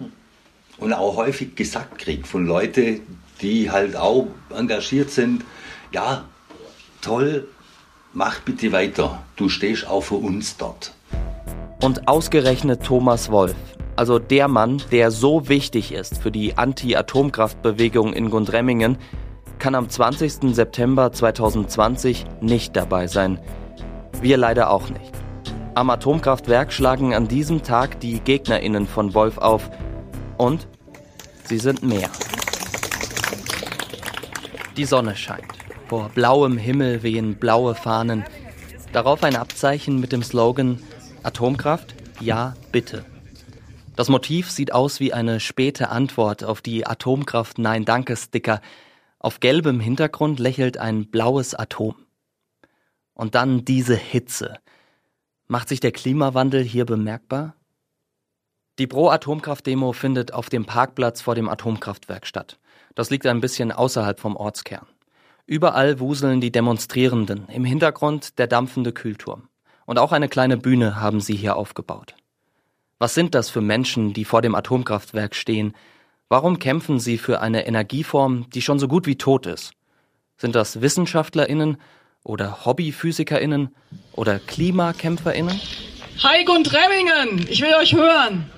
und 0.78 0.92
auch 0.92 1.16
häufig 1.16 1.56
gesagt 1.56 1.98
kriege 1.98 2.26
von 2.26 2.46
Leuten, 2.46 3.00
die 3.40 3.70
halt 3.70 3.96
auch 3.96 4.28
engagiert 4.50 5.10
sind. 5.10 5.44
Ja, 5.92 6.24
toll, 7.00 7.48
mach 8.14 8.40
bitte 8.40 8.72
weiter. 8.72 9.22
Du 9.36 9.48
stehst 9.48 9.86
auch 9.86 10.02
für 10.02 10.14
uns 10.14 10.56
dort. 10.56 10.94
Und 11.82 12.08
ausgerechnet 12.08 12.82
Thomas 12.82 13.30
Wolf, 13.30 13.56
also 13.96 14.18
der 14.18 14.48
Mann, 14.48 14.82
der 14.90 15.10
so 15.10 15.48
wichtig 15.48 15.92
ist 15.92 16.22
für 16.22 16.30
die 16.30 16.56
Anti-Atomkraftbewegung 16.56 18.12
in 18.12 18.30
Gundremmingen, 18.30 18.96
kann 19.58 19.74
am 19.74 19.88
20. 19.88 20.54
September 20.54 21.12
2020 21.12 22.24
nicht 22.40 22.74
dabei 22.76 23.06
sein. 23.06 23.38
Wir 24.20 24.36
leider 24.36 24.70
auch 24.70 24.88
nicht. 24.88 25.12
Am 25.74 25.90
Atomkraftwerk 25.90 26.72
schlagen 26.72 27.14
an 27.14 27.28
diesem 27.28 27.62
Tag 27.62 28.00
die 28.00 28.20
Gegnerinnen 28.20 28.86
von 28.86 29.12
Wolf 29.14 29.38
auf. 29.38 29.70
Und 30.38 30.68
sie 31.44 31.58
sind 31.58 31.82
mehr. 31.82 32.08
Die 34.76 34.84
Sonne 34.84 35.14
scheint. 35.14 35.63
Vor 35.88 36.08
blauem 36.08 36.56
Himmel 36.56 37.02
wehen 37.02 37.36
blaue 37.36 37.74
Fahnen. 37.74 38.24
Darauf 38.92 39.22
ein 39.22 39.36
Abzeichen 39.36 40.00
mit 40.00 40.12
dem 40.12 40.22
Slogan 40.22 40.82
Atomkraft? 41.22 41.94
Ja, 42.20 42.54
bitte. 42.72 43.04
Das 43.96 44.08
Motiv 44.08 44.50
sieht 44.50 44.72
aus 44.72 44.98
wie 44.98 45.12
eine 45.12 45.40
späte 45.40 45.90
Antwort 45.90 46.42
auf 46.42 46.62
die 46.62 46.86
Atomkraft 46.86 47.58
Nein 47.58 47.84
Danke 47.84 48.16
Sticker. 48.16 48.60
Auf 49.18 49.40
gelbem 49.40 49.78
Hintergrund 49.78 50.40
lächelt 50.40 50.78
ein 50.78 51.10
blaues 51.10 51.54
Atom. 51.54 51.94
Und 53.12 53.34
dann 53.34 53.64
diese 53.64 53.94
Hitze. 53.94 54.58
Macht 55.46 55.68
sich 55.68 55.80
der 55.80 55.92
Klimawandel 55.92 56.62
hier 56.62 56.86
bemerkbar? 56.86 57.54
Die 58.78 58.86
Pro-Atomkraft-Demo 58.86 59.92
findet 59.92 60.32
auf 60.32 60.48
dem 60.48 60.64
Parkplatz 60.64 61.20
vor 61.20 61.34
dem 61.34 61.48
Atomkraftwerk 61.48 62.26
statt. 62.26 62.58
Das 62.94 63.10
liegt 63.10 63.26
ein 63.26 63.40
bisschen 63.40 63.70
außerhalb 63.70 64.18
vom 64.18 64.34
Ortskern. 64.34 64.86
Überall 65.46 66.00
wuseln 66.00 66.40
die 66.40 66.50
Demonstrierenden, 66.50 67.48
im 67.48 67.64
Hintergrund 67.66 68.38
der 68.38 68.46
dampfende 68.46 68.92
Kühlturm. 68.92 69.48
Und 69.84 69.98
auch 69.98 70.12
eine 70.12 70.28
kleine 70.28 70.56
Bühne 70.56 71.00
haben 71.00 71.20
sie 71.20 71.36
hier 71.36 71.56
aufgebaut. 71.56 72.14
Was 72.98 73.14
sind 73.14 73.34
das 73.34 73.50
für 73.50 73.60
Menschen, 73.60 74.14
die 74.14 74.24
vor 74.24 74.40
dem 74.40 74.54
Atomkraftwerk 74.54 75.34
stehen? 75.34 75.74
Warum 76.30 76.58
kämpfen 76.58 76.98
sie 76.98 77.18
für 77.18 77.42
eine 77.42 77.66
Energieform, 77.66 78.48
die 78.50 78.62
schon 78.62 78.78
so 78.78 78.88
gut 78.88 79.06
wie 79.06 79.16
tot 79.16 79.44
ist? 79.44 79.72
Sind 80.38 80.54
das 80.54 80.80
Wissenschaftlerinnen 80.80 81.76
oder 82.22 82.64
Hobbyphysikerinnen 82.64 83.74
oder 84.12 84.38
Klimakämpferinnen? 84.38 85.60
Heik 86.22 86.48
und 86.48 86.72
Remmingen, 86.72 87.46
ich 87.50 87.60
will 87.60 87.74
euch 87.74 87.92
hören. 87.94 88.50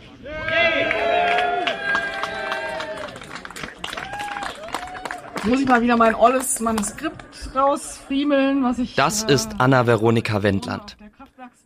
Muss 5.47 5.61
ich 5.61 5.69
mal 5.69 5.83
wieder 5.83 5.97
mein 5.97 6.15
olles 6.15 6.61
Manuskript 6.61 7.55
rausfriemeln, 7.55 8.63
was 8.63 8.79
ich. 8.79 8.95
Das 8.95 9.25
äh, 9.25 9.33
ist 9.33 9.57
Anna 9.59 9.87
Veronika 9.87 10.43
Wendland. 10.43 10.97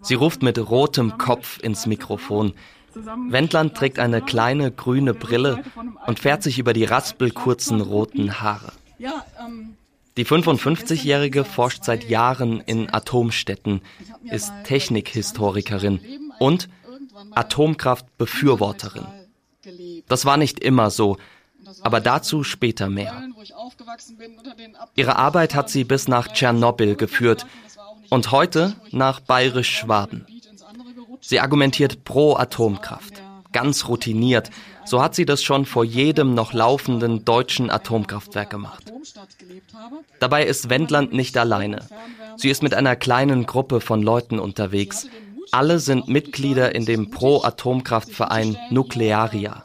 Sie 0.00 0.14
ruft 0.14 0.42
mit 0.42 0.58
rotem 0.58 1.18
Kopf 1.18 1.58
ins 1.60 1.86
Mikrofon. 1.86 2.54
Wendland 2.94 3.76
trägt 3.76 3.98
eine 3.98 4.20
kleine 4.20 4.72
grüne 4.72 5.14
Brille 5.14 5.62
und 6.06 6.18
fährt 6.18 6.42
sich 6.42 6.58
über 6.58 6.72
die 6.72 6.84
raspelkurzen 6.84 7.80
roten 7.80 8.40
Haare. 8.40 8.72
Ähm, 8.98 9.76
die 10.16 10.26
55-Jährige 10.26 11.44
forscht 11.44 11.84
seit 11.84 12.08
Jahren 12.08 12.60
in 12.60 12.92
Atomstädten, 12.92 13.80
ist 14.24 14.52
Technikhistorikerin 14.64 16.00
und 16.38 16.68
Atomkraftbefürworterin. 17.32 19.06
Das 20.08 20.24
war 20.24 20.36
nicht 20.36 20.58
immer 20.58 20.90
so, 20.90 21.16
aber 21.82 22.00
dazu 22.00 22.44
später 22.44 22.88
mehr. 22.88 23.22
Ihre 24.96 25.16
Arbeit 25.16 25.54
hat 25.54 25.70
sie 25.70 25.84
bis 25.84 26.08
nach 26.08 26.28
Tschernobyl 26.28 26.96
geführt 26.96 27.46
und 28.10 28.30
heute 28.30 28.74
nach 28.90 29.20
Bayerisch-Schwaben. 29.20 30.26
Sie 31.20 31.40
argumentiert 31.40 32.04
pro 32.04 32.36
Atomkraft, 32.36 33.22
ganz 33.52 33.88
routiniert. 33.88 34.50
So 34.84 35.02
hat 35.02 35.14
sie 35.14 35.26
das 35.26 35.42
schon 35.42 35.66
vor 35.66 35.84
jedem 35.84 36.34
noch 36.34 36.52
laufenden 36.52 37.24
deutschen 37.24 37.70
Atomkraftwerk 37.70 38.50
gemacht. 38.50 38.92
Dabei 40.18 40.44
ist 40.44 40.70
Wendland 40.70 41.12
nicht 41.12 41.36
alleine. 41.36 41.86
Sie 42.36 42.48
ist 42.48 42.62
mit 42.62 42.74
einer 42.74 42.96
kleinen 42.96 43.46
Gruppe 43.46 43.80
von 43.80 44.02
Leuten 44.02 44.38
unterwegs. 44.38 45.06
Alle 45.52 45.78
sind 45.78 46.08
Mitglieder 46.08 46.74
in 46.74 46.86
dem 46.86 47.10
Pro-Atomkraftverein 47.10 48.56
Nuklearia. 48.70 49.64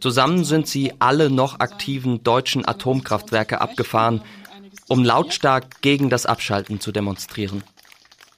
Zusammen 0.00 0.44
sind 0.44 0.66
sie 0.66 0.92
alle 0.98 1.30
noch 1.30 1.60
aktiven 1.60 2.22
deutschen 2.22 2.66
Atomkraftwerke 2.66 3.60
abgefahren, 3.60 4.22
um 4.88 5.04
lautstark 5.04 5.80
gegen 5.82 6.10
das 6.10 6.26
Abschalten 6.26 6.80
zu 6.80 6.92
demonstrieren. 6.92 7.62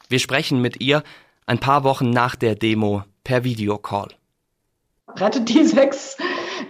Wir 0.08 0.18
sprechen 0.18 0.60
mit 0.60 0.80
ihr 0.80 1.02
ein 1.46 1.58
paar 1.58 1.84
Wochen 1.84 2.10
nach 2.10 2.36
der 2.36 2.54
Demo 2.54 3.04
per 3.24 3.44
Videocall. 3.44 4.08
Rettet 5.16 5.48
die 5.48 5.64
sechs 5.64 6.16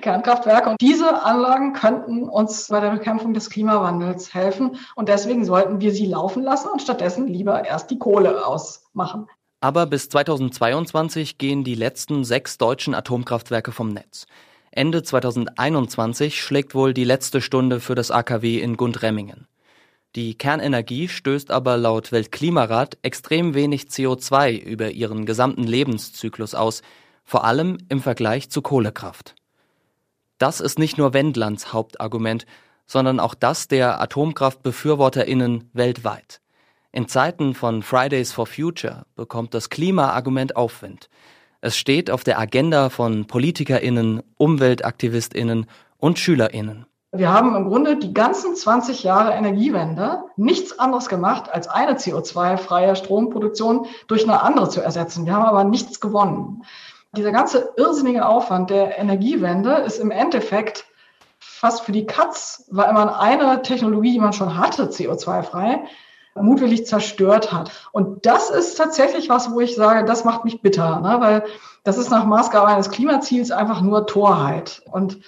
Kernkraftwerke 0.00 0.70
und 0.70 0.80
diese 0.80 1.22
Anlagen 1.22 1.72
könnten 1.74 2.28
uns 2.28 2.68
bei 2.68 2.80
der 2.80 2.90
Bekämpfung 2.90 3.34
des 3.34 3.50
Klimawandels 3.50 4.34
helfen 4.34 4.76
und 4.96 5.08
deswegen 5.08 5.44
sollten 5.44 5.80
wir 5.80 5.92
sie 5.92 6.06
laufen 6.06 6.42
lassen 6.42 6.68
und 6.68 6.82
stattdessen 6.82 7.28
lieber 7.28 7.64
erst 7.64 7.90
die 7.90 7.98
Kohle 7.98 8.46
ausmachen. 8.46 9.28
Aber 9.60 9.86
bis 9.86 10.08
2022 10.08 11.38
gehen 11.38 11.62
die 11.62 11.76
letzten 11.76 12.24
sechs 12.24 12.58
deutschen 12.58 12.94
Atomkraftwerke 12.94 13.70
vom 13.70 13.90
Netz. 13.90 14.26
Ende 14.74 15.02
2021 15.02 16.40
schlägt 16.40 16.74
wohl 16.74 16.94
die 16.94 17.04
letzte 17.04 17.42
Stunde 17.42 17.78
für 17.78 17.94
das 17.94 18.10
AKW 18.10 18.58
in 18.58 18.78
Gundremmingen. 18.78 19.46
Die 20.14 20.36
Kernenergie 20.36 21.08
stößt 21.08 21.50
aber 21.50 21.76
laut 21.76 22.10
Weltklimarat 22.10 22.96
extrem 23.02 23.52
wenig 23.52 23.84
CO2 23.84 24.58
über 24.58 24.90
ihren 24.90 25.26
gesamten 25.26 25.64
Lebenszyklus 25.64 26.54
aus, 26.54 26.80
vor 27.22 27.44
allem 27.44 27.76
im 27.90 28.00
Vergleich 28.00 28.48
zu 28.48 28.62
Kohlekraft. 28.62 29.34
Das 30.38 30.60
ist 30.60 30.78
nicht 30.78 30.96
nur 30.96 31.12
Wendlands 31.12 31.74
Hauptargument, 31.74 32.46
sondern 32.86 33.20
auch 33.20 33.34
das 33.34 33.68
der 33.68 34.00
Atomkraftbefürworterinnen 34.00 35.68
weltweit. 35.74 36.40
In 36.92 37.08
Zeiten 37.08 37.54
von 37.54 37.82
Fridays 37.82 38.32
for 38.32 38.46
Future 38.46 39.04
bekommt 39.16 39.52
das 39.52 39.68
Klimaargument 39.68 40.56
Aufwind. 40.56 41.10
Es 41.64 41.76
steht 41.76 42.10
auf 42.10 42.24
der 42.24 42.40
Agenda 42.40 42.88
von 42.88 43.26
PolitikerInnen, 43.26 44.24
UmweltaktivistInnen 44.36 45.66
und 45.96 46.18
SchülerInnen. 46.18 46.86
Wir 47.12 47.32
haben 47.32 47.54
im 47.54 47.68
Grunde 47.68 47.96
die 47.96 48.12
ganzen 48.12 48.56
20 48.56 49.04
Jahre 49.04 49.34
Energiewende 49.34 50.24
nichts 50.36 50.76
anderes 50.80 51.08
gemacht, 51.08 51.52
als 51.52 51.68
eine 51.68 51.92
CO2-freie 51.92 52.96
Stromproduktion 52.96 53.86
durch 54.08 54.24
eine 54.24 54.42
andere 54.42 54.70
zu 54.70 54.80
ersetzen. 54.80 55.24
Wir 55.24 55.34
haben 55.34 55.44
aber 55.44 55.62
nichts 55.62 56.00
gewonnen. 56.00 56.64
Dieser 57.16 57.30
ganze 57.30 57.72
irrsinnige 57.76 58.26
Aufwand 58.26 58.70
der 58.70 58.98
Energiewende 58.98 59.74
ist 59.86 60.00
im 60.00 60.10
Endeffekt 60.10 60.86
fast 61.38 61.82
für 61.82 61.92
die 61.92 62.06
Katz, 62.06 62.66
weil 62.72 62.92
man 62.92 63.08
eine 63.08 63.62
Technologie, 63.62 64.14
die 64.14 64.20
man 64.20 64.32
schon 64.32 64.58
hatte, 64.58 64.86
CO2-frei, 64.86 65.84
mutwillig 66.34 66.86
zerstört 66.86 67.52
hat. 67.52 67.70
Und 67.92 68.26
das 68.26 68.50
ist 68.50 68.76
tatsächlich 68.76 69.28
was, 69.28 69.52
wo 69.52 69.60
ich 69.60 69.74
sage, 69.74 70.04
das 70.04 70.24
macht 70.24 70.44
mich 70.44 70.62
bitter, 70.62 71.00
ne? 71.00 71.16
weil 71.20 71.44
das 71.84 71.98
ist 71.98 72.10
nach 72.10 72.24
Maßgabe 72.24 72.68
eines 72.68 72.90
Klimaziels 72.90 73.50
einfach 73.50 73.80
nur 73.82 74.06
Torheit. 74.06 74.82
Und 74.90 75.18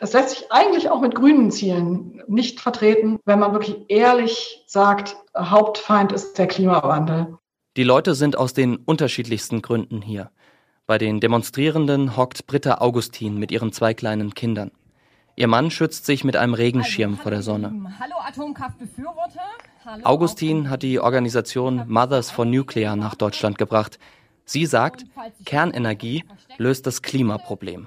es 0.00 0.12
lässt 0.12 0.30
sich 0.30 0.52
eigentlich 0.52 0.90
auch 0.90 1.00
mit 1.00 1.14
grünen 1.14 1.50
Zielen 1.50 2.22
nicht 2.26 2.60
vertreten, 2.60 3.18
wenn 3.24 3.38
man 3.38 3.52
wirklich 3.52 3.76
ehrlich 3.88 4.64
sagt, 4.66 5.16
Hauptfeind 5.36 6.12
ist 6.12 6.38
der 6.38 6.46
Klimawandel. 6.46 7.38
Die 7.76 7.84
Leute 7.84 8.14
sind 8.14 8.36
aus 8.36 8.52
den 8.52 8.76
unterschiedlichsten 8.76 9.62
Gründen 9.62 10.00
hier. 10.00 10.30
Bei 10.86 10.98
den 10.98 11.20
Demonstrierenden 11.20 12.16
hockt 12.16 12.46
Britta 12.46 12.78
Augustin 12.80 13.38
mit 13.38 13.50
ihren 13.50 13.72
zwei 13.72 13.94
kleinen 13.94 14.34
Kindern. 14.34 14.70
Ihr 15.36 15.48
Mann 15.48 15.70
schützt 15.70 16.06
sich 16.06 16.22
mit 16.22 16.36
einem 16.36 16.54
Regenschirm 16.54 17.12
also, 17.12 17.22
vor 17.22 17.30
der 17.32 17.42
Sonne. 17.42 17.72
Hallo 17.98 18.14
Atomkraftbefürworter. 18.20 19.40
Augustin 20.02 20.70
hat 20.70 20.82
die 20.82 20.98
Organisation 21.00 21.84
Mothers 21.88 22.30
for 22.30 22.44
Nuclear 22.44 22.96
nach 22.96 23.14
Deutschland 23.14 23.58
gebracht. 23.58 23.98
Sie 24.44 24.66
sagt, 24.66 25.04
Kernenergie 25.44 26.24
löst 26.58 26.86
das 26.86 27.02
Klimaproblem. 27.02 27.86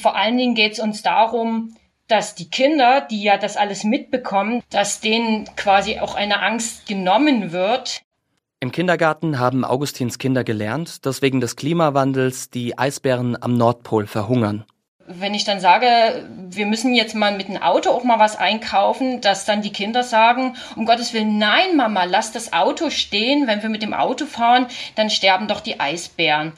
Vor 0.00 0.16
allen 0.16 0.36
Dingen 0.36 0.54
geht 0.54 0.74
es 0.74 0.80
uns 0.80 1.02
darum, 1.02 1.76
dass 2.08 2.34
die 2.34 2.50
Kinder, 2.50 3.00
die 3.00 3.22
ja 3.22 3.38
das 3.38 3.56
alles 3.56 3.84
mitbekommen, 3.84 4.62
dass 4.70 5.00
denen 5.00 5.44
quasi 5.56 5.98
auch 5.98 6.14
eine 6.14 6.40
Angst 6.40 6.86
genommen 6.86 7.52
wird. 7.52 8.02
Im 8.60 8.72
Kindergarten 8.72 9.38
haben 9.38 9.64
Augustins 9.64 10.18
Kinder 10.18 10.44
gelernt, 10.44 11.04
dass 11.04 11.22
wegen 11.22 11.40
des 11.40 11.56
Klimawandels 11.56 12.50
die 12.50 12.78
Eisbären 12.78 13.40
am 13.40 13.56
Nordpol 13.56 14.06
verhungern 14.06 14.64
wenn 15.08 15.34
ich 15.34 15.44
dann 15.44 15.60
sage, 15.60 15.86
wir 16.48 16.66
müssen 16.66 16.94
jetzt 16.94 17.14
mal 17.14 17.36
mit 17.36 17.48
dem 17.48 17.62
Auto 17.62 17.90
auch 17.90 18.04
mal 18.04 18.18
was 18.18 18.36
einkaufen, 18.36 19.20
dass 19.20 19.44
dann 19.44 19.62
die 19.62 19.72
Kinder 19.72 20.02
sagen, 20.02 20.56
um 20.76 20.86
Gottes 20.86 21.14
Willen, 21.14 21.38
nein, 21.38 21.76
Mama, 21.76 22.04
lass 22.04 22.32
das 22.32 22.52
Auto 22.52 22.90
stehen. 22.90 23.46
Wenn 23.46 23.62
wir 23.62 23.68
mit 23.68 23.82
dem 23.82 23.94
Auto 23.94 24.26
fahren, 24.26 24.66
dann 24.94 25.10
sterben 25.10 25.48
doch 25.48 25.60
die 25.60 25.80
Eisbären. 25.80 26.52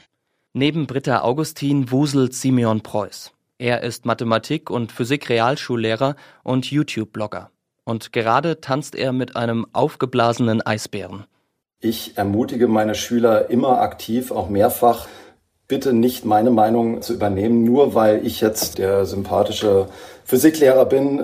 Neben 0.53 0.87
Britta 0.87 1.21
Augustin 1.21 1.91
wuselt 1.91 2.33
Simeon 2.33 2.81
Preuß. 2.81 3.31
Er 3.59 3.83
ist 3.83 4.05
Mathematik- 4.05 4.69
und 4.69 4.91
Physik-Realschullehrer 4.91 6.15
und 6.43 6.71
YouTube-Blogger. 6.71 7.51
Und 7.83 8.13
gerade 8.13 8.61
tanzt 8.61 8.95
er 8.95 9.11
mit 9.13 9.35
einem 9.35 9.67
aufgeblasenen 9.73 10.61
Eisbären. 10.65 11.25
Ich 11.81 12.17
ermutige 12.17 12.67
meine 12.67 12.95
Schüler 12.95 13.49
immer 13.49 13.81
aktiv, 13.81 14.31
auch 14.31 14.49
mehrfach, 14.49 15.07
bitte 15.69 15.93
nicht 15.93 16.25
meine 16.25 16.49
Meinung 16.49 17.01
zu 17.01 17.13
übernehmen, 17.13 17.63
nur 17.63 17.93
weil 17.93 18.25
ich 18.25 18.41
jetzt 18.41 18.79
der 18.79 19.05
sympathische 19.05 19.87
Physiklehrer 20.25 20.85
bin. 20.85 21.21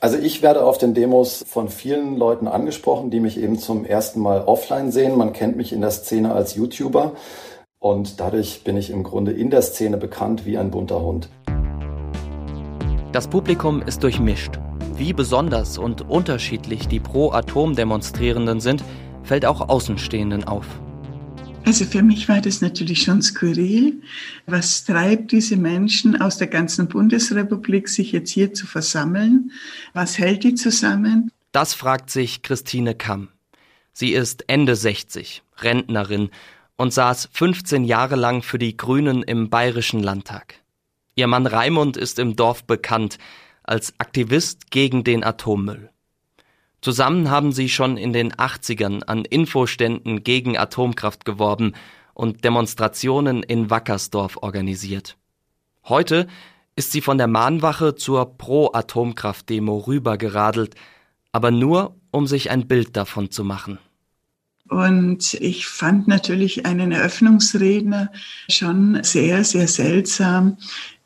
Also 0.00 0.18
ich 0.18 0.42
werde 0.42 0.64
auf 0.64 0.76
den 0.78 0.94
Demos 0.94 1.44
von 1.46 1.68
vielen 1.68 2.18
Leuten 2.18 2.48
angesprochen, 2.48 3.10
die 3.10 3.20
mich 3.20 3.40
eben 3.40 3.56
zum 3.56 3.86
ersten 3.86 4.20
Mal 4.20 4.42
offline 4.42 4.90
sehen. 4.90 5.16
Man 5.16 5.32
kennt 5.32 5.56
mich 5.56 5.72
in 5.72 5.80
der 5.80 5.92
Szene 5.92 6.34
als 6.34 6.56
YouTuber 6.56 7.12
und 7.78 8.18
dadurch 8.18 8.64
bin 8.64 8.76
ich 8.76 8.90
im 8.90 9.04
Grunde 9.04 9.30
in 9.30 9.48
der 9.48 9.62
Szene 9.62 9.96
bekannt 9.96 10.44
wie 10.44 10.58
ein 10.58 10.72
bunter 10.72 11.00
Hund. 11.00 11.28
Das 13.12 13.28
Publikum 13.28 13.80
ist 13.80 14.02
durchmischt. 14.02 14.58
Wie 14.96 15.12
besonders 15.12 15.78
und 15.78 16.10
unterschiedlich 16.10 16.88
die 16.88 17.00
Pro-Atom-Demonstrierenden 17.00 18.58
sind, 18.58 18.82
fällt 19.22 19.46
auch 19.46 19.68
Außenstehenden 19.68 20.42
auf. 20.42 20.66
Also 21.64 21.86
für 21.86 22.02
mich 22.02 22.28
war 22.28 22.40
das 22.40 22.60
natürlich 22.60 23.02
schon 23.02 23.22
skurril. 23.22 24.02
Was 24.46 24.84
treibt 24.84 25.32
diese 25.32 25.56
Menschen 25.56 26.20
aus 26.20 26.36
der 26.36 26.46
ganzen 26.46 26.88
Bundesrepublik, 26.88 27.88
sich 27.88 28.12
jetzt 28.12 28.30
hier 28.30 28.52
zu 28.52 28.66
versammeln? 28.66 29.50
Was 29.94 30.18
hält 30.18 30.44
die 30.44 30.54
zusammen? 30.54 31.30
Das 31.52 31.72
fragt 31.72 32.10
sich 32.10 32.42
Christine 32.42 32.94
Kamm. 32.94 33.28
Sie 33.92 34.12
ist 34.12 34.44
Ende 34.48 34.76
60, 34.76 35.42
Rentnerin 35.58 36.30
und 36.76 36.92
saß 36.92 37.30
15 37.32 37.84
Jahre 37.84 38.16
lang 38.16 38.42
für 38.42 38.58
die 38.58 38.76
Grünen 38.76 39.22
im 39.22 39.48
Bayerischen 39.48 40.02
Landtag. 40.02 40.56
Ihr 41.14 41.28
Mann 41.28 41.46
Raimund 41.46 41.96
ist 41.96 42.18
im 42.18 42.36
Dorf 42.36 42.64
bekannt 42.64 43.18
als 43.62 43.94
Aktivist 43.98 44.70
gegen 44.70 45.04
den 45.04 45.24
Atommüll. 45.24 45.90
Zusammen 46.84 47.30
haben 47.30 47.50
sie 47.50 47.70
schon 47.70 47.96
in 47.96 48.12
den 48.12 48.34
80ern 48.34 49.04
an 49.04 49.24
Infoständen 49.24 50.22
gegen 50.22 50.58
Atomkraft 50.58 51.24
geworben 51.24 51.72
und 52.12 52.44
Demonstrationen 52.44 53.42
in 53.42 53.70
Wackersdorf 53.70 54.36
organisiert. 54.42 55.16
Heute 55.88 56.26
ist 56.76 56.92
sie 56.92 57.00
von 57.00 57.16
der 57.16 57.26
Mahnwache 57.26 57.94
zur 57.94 58.36
Pro-Atomkraft-Demo 58.36 59.78
rübergeradelt, 59.78 60.74
aber 61.32 61.50
nur, 61.50 61.96
um 62.10 62.26
sich 62.26 62.50
ein 62.50 62.68
Bild 62.68 62.94
davon 62.98 63.30
zu 63.30 63.44
machen. 63.44 63.78
Und 64.68 65.32
ich 65.32 65.66
fand 65.66 66.06
natürlich 66.06 66.66
einen 66.66 66.92
Eröffnungsredner 66.92 68.12
schon 68.50 69.02
sehr, 69.02 69.42
sehr 69.44 69.68
seltsam, 69.68 70.58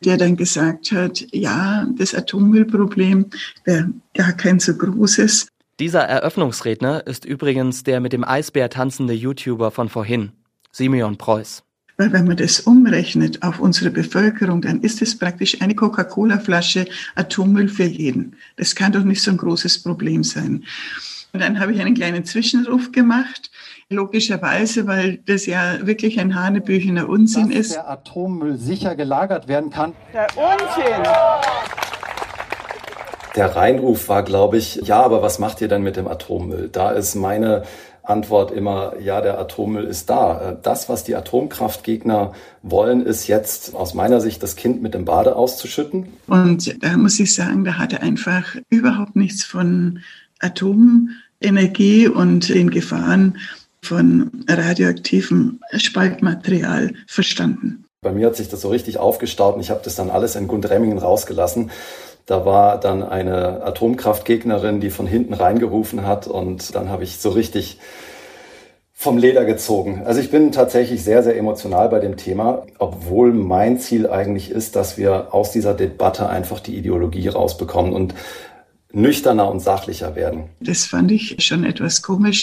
der 0.05 0.17
dann 0.17 0.35
gesagt 0.35 0.91
hat, 0.91 1.25
ja, 1.31 1.87
das 1.97 2.17
Atommüllproblem 2.17 3.27
wäre 3.63 3.93
gar 4.13 4.33
kein 4.33 4.59
so 4.59 4.77
großes. 4.77 5.47
Dieser 5.81 6.01
Eröffnungsredner 6.01 7.07
ist 7.07 7.25
übrigens 7.25 7.85
der 7.85 8.01
mit 8.01 8.13
dem 8.13 8.25
Eisbär 8.25 8.69
tanzende 8.69 9.15
YouTuber 9.15 9.71
von 9.71 9.89
vorhin, 9.89 10.33
Simeon 10.73 11.17
Preuß. 11.19 11.63
Weil 11.99 12.13
wenn 12.13 12.27
man 12.27 12.37
das 12.37 12.61
umrechnet 12.61 13.45
auf 13.45 13.61
unsere 13.61 13.91
Bevölkerung, 13.91 14.61
dann 14.61 14.81
ist 14.81 15.03
es 15.03 15.17
praktisch 15.17 15.63
eine 15.63 15.77
Coca-Cola-Flasche 15.77 16.87
Atommüll 17.15 17.69
für 17.69 17.85
jeden. 17.85 18.37
Das 18.57 18.75
kann 18.75 18.91
doch 18.91 19.05
nicht 19.05 19.23
so 19.23 19.31
ein 19.31 19.37
großes 19.37 19.85
Problem 19.85 20.25
sein. 20.25 20.65
Und 21.33 21.41
dann 21.41 21.61
habe 21.61 21.73
ich 21.73 21.81
einen 21.81 21.95
kleinen 21.95 22.25
Zwischenruf 22.25 22.91
gemacht, 22.91 23.49
logischerweise, 23.89 24.89
weil 24.89 25.19
das 25.27 25.47
ja 25.47 25.87
wirklich 25.87 26.19
ein 26.19 26.35
hanebüchener 26.35 27.09
Unsinn 27.09 27.51
Dass 27.51 27.59
ist. 27.59 27.75
der 27.75 27.89
Atommüll 27.89 28.57
sicher 28.57 28.97
gelagert 28.97 29.47
werden 29.47 29.71
kann. 29.71 29.93
Der 30.13 30.27
Unsinn! 30.37 31.05
Der 33.37 33.57
Reinruf 33.57 34.09
war, 34.09 34.23
glaube 34.23 34.57
ich, 34.57 34.77
ja, 34.85 35.03
aber 35.03 35.23
was 35.23 35.39
macht 35.39 35.61
ihr 35.61 35.69
denn 35.69 35.83
mit 35.83 35.97
dem 35.97 36.09
Atommüll? 36.09 36.69
Da 36.71 36.91
ist 36.91 37.15
meine 37.15 37.65
Antwort 38.03 38.51
immer, 38.51 38.95
ja, 39.01 39.21
der 39.21 39.39
Atommüll 39.39 39.85
ist 39.85 40.09
da. 40.09 40.57
Das, 40.63 40.89
was 40.89 41.05
die 41.05 41.15
Atomkraftgegner 41.15 42.33
wollen, 42.63 43.05
ist 43.05 43.27
jetzt 43.27 43.75
aus 43.75 43.93
meiner 43.93 44.21
Sicht 44.21 44.43
das 44.43 44.57
Kind 44.57 44.83
mit 44.83 44.95
dem 44.95 45.05
Bade 45.05 45.37
auszuschütten. 45.37 46.09
Und 46.27 46.83
da 46.83 46.97
muss 46.97 47.21
ich 47.21 47.35
sagen, 47.35 47.65
da 47.65 47.75
hat 47.75 47.93
er 47.93 48.03
einfach 48.03 48.57
überhaupt 48.71 49.15
nichts 49.15 49.45
von 49.45 50.01
Atomenergie 50.41 52.09
und 52.09 52.49
den 52.49 52.71
Gefahren 52.71 53.39
von 53.83 54.31
radioaktivem 54.49 55.61
Spaltmaterial 55.77 56.95
verstanden. 57.07 57.85
Bei 58.01 58.13
mir 58.13 58.29
hat 58.29 58.37
sich 58.37 58.49
das 58.49 58.61
so 58.61 58.69
richtig 58.69 58.99
aufgestaut 58.99 59.57
und 59.57 59.61
ich 59.61 59.71
habe 59.71 59.81
das 59.83 59.97
dann 59.97 60.11
alles 60.11 60.37
in 60.37 60.47
Gundremmingen 60.47 60.99
rausgelassen. 60.99 61.71
Da 62.29 62.45
war 62.45 62.79
dann 62.79 63.03
eine 63.03 63.63
Atomkraftgegnerin, 63.65 64.81
die 64.81 64.91
von 64.91 65.07
hinten 65.07 65.33
reingerufen 65.33 66.05
hat 66.05 66.27
und 66.27 66.75
dann 66.75 66.91
habe 66.91 67.03
ich 67.03 67.17
so 67.17 67.31
richtig 67.31 67.79
vom 68.93 69.17
Leder 69.17 69.47
gezogen. 69.47 70.03
Also 70.05 70.21
ich 70.21 70.31
bin 70.31 70.53
tatsächlich 70.53 71.03
sehr, 71.03 71.23
sehr 71.23 71.39
emotional 71.39 71.89
bei 71.89 72.01
dem 72.01 72.19
Thema, 72.19 72.67
obwohl 72.79 73.33
mein 73.33 73.79
Ziel 73.79 74.07
eigentlich 74.11 74.51
ist, 74.51 74.77
dass 74.77 74.99
wir 74.99 75.33
aus 75.33 75.53
dieser 75.53 75.73
Debatte 75.73 76.29
einfach 76.29 76.61
die 76.61 76.77
Ideologie 76.77 77.29
rausbekommen 77.29 77.95
und 77.95 78.15
nüchterner 78.93 79.51
und 79.51 79.61
sachlicher 79.61 80.15
werden. 80.15 80.51
Das 80.61 80.85
fand 80.85 81.11
ich 81.11 81.37
schon 81.39 81.65
etwas 81.65 82.03
komisch. 82.03 82.43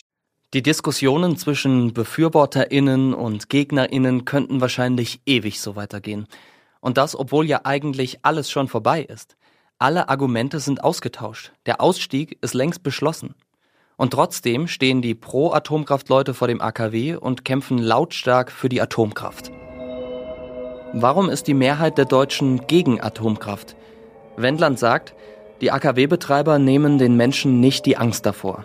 Die 0.55 0.63
Diskussionen 0.63 1.37
zwischen 1.37 1.93
Befürworterinnen 1.93 3.13
und 3.13 3.51
Gegnerinnen 3.51 4.25
könnten 4.25 4.61
wahrscheinlich 4.61 5.21
ewig 5.27 5.61
so 5.61 5.75
weitergehen. 5.75 6.25
Und 6.79 6.97
das, 6.97 7.15
obwohl 7.15 7.45
ja 7.45 7.61
eigentlich 7.65 8.19
alles 8.23 8.49
schon 8.49 8.67
vorbei 8.67 9.03
ist. 9.03 9.35
Alle 9.77 10.07
Argumente 10.07 10.61
sind 10.61 10.85
ausgetauscht. 10.85 11.51
Der 11.65 11.81
Ausstieg 11.81 12.37
ist 12.39 12.53
längst 12.53 12.81
beschlossen. 12.81 13.35
Und 13.97 14.13
trotzdem 14.13 14.67
stehen 14.67 15.01
die 15.01 15.15
Pro-Atomkraft-Leute 15.15 16.33
vor 16.33 16.47
dem 16.47 16.61
AKW 16.61 17.17
und 17.17 17.43
kämpfen 17.43 17.77
lautstark 17.77 18.53
für 18.53 18.69
die 18.69 18.81
Atomkraft. 18.81 19.51
Warum 20.93 21.29
ist 21.29 21.47
die 21.47 21.53
Mehrheit 21.53 21.97
der 21.97 22.05
Deutschen 22.05 22.67
gegen 22.67 23.01
Atomkraft? 23.01 23.75
Wendland 24.37 24.79
sagt, 24.79 25.13
die 25.59 25.71
AKW-Betreiber 25.71 26.57
nehmen 26.57 26.97
den 26.97 27.17
Menschen 27.17 27.59
nicht 27.59 27.85
die 27.85 27.97
Angst 27.97 28.25
davor. 28.25 28.63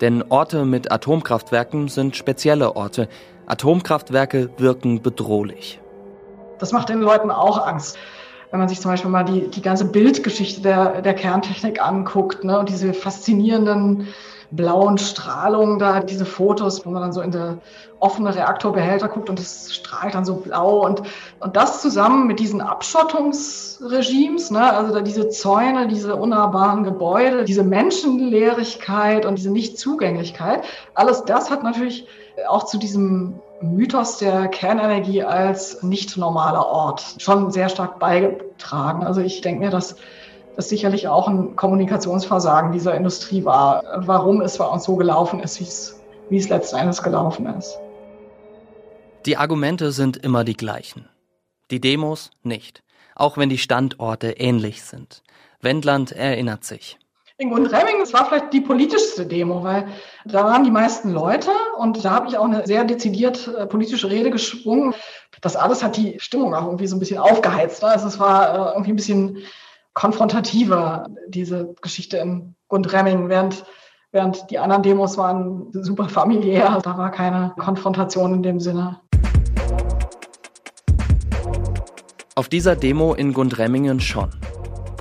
Denn 0.00 0.22
Orte 0.28 0.64
mit 0.64 0.92
Atomkraftwerken 0.92 1.88
sind 1.88 2.14
spezielle 2.14 2.76
Orte. 2.76 3.08
Atomkraftwerke 3.46 4.50
wirken 4.58 5.02
bedrohlich. 5.02 5.80
Das 6.60 6.70
macht 6.70 6.90
den 6.90 7.00
Leuten 7.00 7.32
auch 7.32 7.66
Angst. 7.66 7.98
Wenn 8.54 8.60
man 8.60 8.68
sich 8.68 8.80
zum 8.80 8.92
Beispiel 8.92 9.10
mal 9.10 9.24
die, 9.24 9.48
die 9.48 9.62
ganze 9.62 9.84
Bildgeschichte 9.84 10.60
der, 10.60 11.02
der 11.02 11.14
Kerntechnik 11.14 11.84
anguckt 11.84 12.44
ne, 12.44 12.56
und 12.56 12.68
diese 12.68 12.94
faszinierenden 12.94 14.06
blauen 14.52 14.96
Strahlungen 14.96 15.80
da, 15.80 15.98
diese 15.98 16.24
Fotos, 16.24 16.86
wo 16.86 16.90
man 16.90 17.02
dann 17.02 17.12
so 17.12 17.20
in 17.20 17.32
der 17.32 17.58
offene 17.98 18.32
Reaktorbehälter 18.32 19.08
guckt 19.08 19.28
und 19.28 19.40
es 19.40 19.74
strahlt 19.74 20.14
dann 20.14 20.24
so 20.24 20.36
blau 20.36 20.86
und, 20.86 21.02
und 21.40 21.56
das 21.56 21.82
zusammen 21.82 22.28
mit 22.28 22.38
diesen 22.38 22.60
Abschottungsregimes, 22.60 24.52
ne, 24.52 24.72
also 24.72 25.00
diese 25.00 25.30
Zäune, 25.30 25.88
diese 25.88 26.14
unnahbaren 26.14 26.84
Gebäude, 26.84 27.42
diese 27.44 27.64
Menschenleerigkeit 27.64 29.26
und 29.26 29.36
diese 29.36 29.50
Nichtzugänglichkeit, 29.50 30.62
alles 30.94 31.24
das 31.24 31.50
hat 31.50 31.64
natürlich 31.64 32.06
auch 32.46 32.66
zu 32.66 32.78
diesem 32.78 33.40
Mythos 33.60 34.18
der 34.18 34.48
Kernenergie 34.48 35.22
als 35.22 35.82
nicht 35.82 36.16
normaler 36.16 36.66
Ort 36.66 37.16
schon 37.18 37.50
sehr 37.50 37.68
stark 37.68 37.98
beigetragen. 37.98 39.04
Also 39.04 39.20
ich 39.20 39.40
denke 39.40 39.64
mir, 39.64 39.70
dass 39.70 39.96
das 40.56 40.68
sicherlich 40.68 41.08
auch 41.08 41.28
ein 41.28 41.56
Kommunikationsversagen 41.56 42.72
dieser 42.72 42.94
Industrie 42.94 43.44
war, 43.44 43.82
warum 44.06 44.40
es 44.40 44.58
bei 44.58 44.66
uns 44.66 44.84
so 44.84 44.96
gelaufen 44.96 45.40
ist, 45.40 45.60
wie 46.28 46.36
es, 46.36 46.48
letzten 46.48 46.76
Endes 46.76 47.02
gelaufen 47.02 47.46
ist. 47.46 47.78
Die 49.26 49.36
Argumente 49.36 49.92
sind 49.92 50.16
immer 50.16 50.44
die 50.44 50.56
gleichen. 50.56 51.08
Die 51.70 51.80
Demos 51.80 52.30
nicht, 52.42 52.82
auch 53.14 53.38
wenn 53.38 53.48
die 53.48 53.58
Standorte 53.58 54.32
ähnlich 54.32 54.82
sind. 54.82 55.22
Wendland 55.60 56.12
erinnert 56.12 56.64
sich. 56.64 56.98
In 57.36 57.50
Gundremmingen, 57.50 57.98
das 57.98 58.12
war 58.12 58.26
vielleicht 58.26 58.52
die 58.52 58.60
politischste 58.60 59.26
Demo, 59.26 59.64
weil 59.64 59.88
da 60.24 60.44
waren 60.44 60.62
die 60.62 60.70
meisten 60.70 61.10
Leute 61.10 61.50
und 61.78 62.04
da 62.04 62.10
habe 62.10 62.28
ich 62.28 62.38
auch 62.38 62.44
eine 62.44 62.64
sehr 62.64 62.84
dezidiert 62.84 63.48
äh, 63.48 63.66
politische 63.66 64.08
Rede 64.08 64.30
geschwungen. 64.30 64.94
Das 65.40 65.56
alles 65.56 65.82
hat 65.82 65.96
die 65.96 66.20
Stimmung 66.20 66.54
auch 66.54 66.66
irgendwie 66.66 66.86
so 66.86 66.94
ein 66.94 67.00
bisschen 67.00 67.18
aufgeheizt. 67.18 67.82
Ne? 67.82 67.88
Also 67.88 68.06
es 68.06 68.20
war 68.20 68.54
äh, 68.54 68.72
irgendwie 68.74 68.92
ein 68.92 68.96
bisschen 68.96 69.38
konfrontativer, 69.94 71.08
diese 71.26 71.74
Geschichte 71.82 72.18
in 72.18 72.54
Gundremmingen, 72.68 73.28
während, 73.28 73.64
während 74.12 74.48
die 74.52 74.60
anderen 74.60 74.84
Demos 74.84 75.18
waren 75.18 75.72
super 75.72 76.08
familiär. 76.08 76.78
Da 76.84 76.96
war 76.96 77.10
keine 77.10 77.52
Konfrontation 77.58 78.32
in 78.34 78.42
dem 78.44 78.60
Sinne. 78.60 79.00
Auf 82.36 82.48
dieser 82.48 82.76
Demo 82.76 83.12
in 83.14 83.32
Gundremmingen 83.32 83.98
schon. 83.98 84.30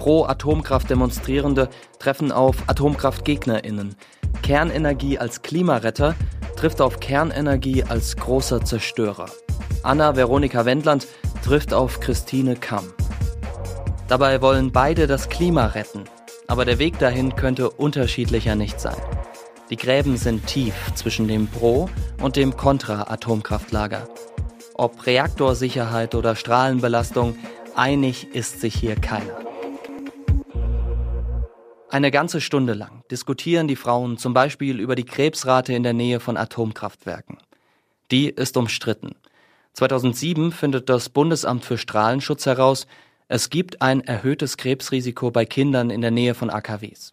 Pro-Atomkraft 0.04 0.90
Demonstrierende 0.90 1.70
treffen 1.98 2.34
auf 2.34 2.58
Atomkraftgegnerinnen. 2.68 3.96
Kernenergie 4.42 5.18
als 5.18 5.44
Klimaretter 5.44 6.14
trifft 6.58 6.82
auf 6.82 7.00
Kernenergie 7.00 7.86
als 7.86 8.18
großer 8.18 8.66
Zerstörer. 8.66 9.28
Anna 9.82 10.18
Veronika 10.18 10.66
Wendland 10.66 11.08
trifft 11.42 11.74
auf 11.74 12.02
Christine 12.02 12.58
Kamm. 12.58 12.84
Dabei 14.10 14.42
wollen 14.42 14.74
beide 14.74 15.08
das 15.08 15.30
Klima 15.30 15.68
retten, 15.68 16.04
aber 16.48 16.66
der 16.66 16.80
Weg 16.80 17.00
dahin 17.00 17.38
könnte 17.38 17.70
unterschiedlicher 17.70 18.56
nicht 18.56 18.82
sein. 18.82 19.02
Die 19.70 19.78
Gräben 19.78 20.18
sind 20.18 20.48
tief 20.48 20.74
zwischen 20.96 21.30
dem 21.30 21.48
Pro- 21.48 21.88
und 22.22 22.36
dem 22.36 22.58
Kontra-Atomkraftlager. 22.58 24.10
Ob 24.74 25.06
Reaktorsicherheit 25.06 26.14
oder 26.14 26.36
Strahlenbelastung, 26.36 27.38
einig 27.74 28.36
ist 28.36 28.60
sich 28.60 28.76
hier 28.76 28.98
keiner. 28.98 29.53
Eine 31.94 32.10
ganze 32.10 32.42
Stunde 32.42 32.74
lang 32.74 33.04
diskutieren 33.12 33.68
die 33.68 33.76
Frauen 33.76 34.18
zum 34.18 34.34
Beispiel 34.34 34.80
über 34.80 34.96
die 34.96 35.06
Krebsrate 35.06 35.74
in 35.74 35.84
der 35.84 35.94
Nähe 35.94 36.20
von 36.20 36.38
Atomkraftwerken. 36.38 37.38
Die 38.10 38.30
ist 38.30 38.58
umstritten. 38.58 39.14
2007 39.74 40.52
findet 40.52 40.90
das 40.90 41.10
Bundesamt 41.10 41.64
für 41.64 41.78
Strahlenschutz 41.78 42.48
heraus, 42.48 42.88
es 43.28 43.52
gibt 43.52 43.84
ein 43.84 44.02
erhöhtes 44.02 44.58
Krebsrisiko 44.58 45.30
bei 45.30 45.46
Kindern 45.46 45.92
in 45.92 46.02
der 46.02 46.10
Nähe 46.10 46.34
von 46.34 46.50
AKWs. 46.50 47.12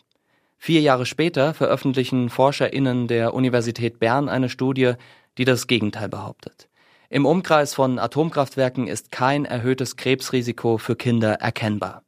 Vier 0.57 0.81
Jahre 0.81 1.05
später 1.05 1.53
veröffentlichen 1.53 2.31
ForscherInnen 2.31 3.07
der 3.07 3.35
Universität 3.35 3.99
Bern 3.99 4.31
eine 4.31 4.49
Studie, 4.49 4.95
die 5.37 5.45
das 5.45 5.66
Gegenteil 5.66 6.09
behauptet. 6.09 6.71
Im 7.11 7.27
Umkreis 7.27 7.75
von 7.75 7.99
Atomkraftwerken 7.99 8.87
ist 8.87 9.12
kein 9.12 9.45
erhöhtes 9.45 9.97
Krebsrisiko 9.97 10.79
für 10.79 10.97
Kinder 10.97 11.35
erkennbar. 11.35 12.03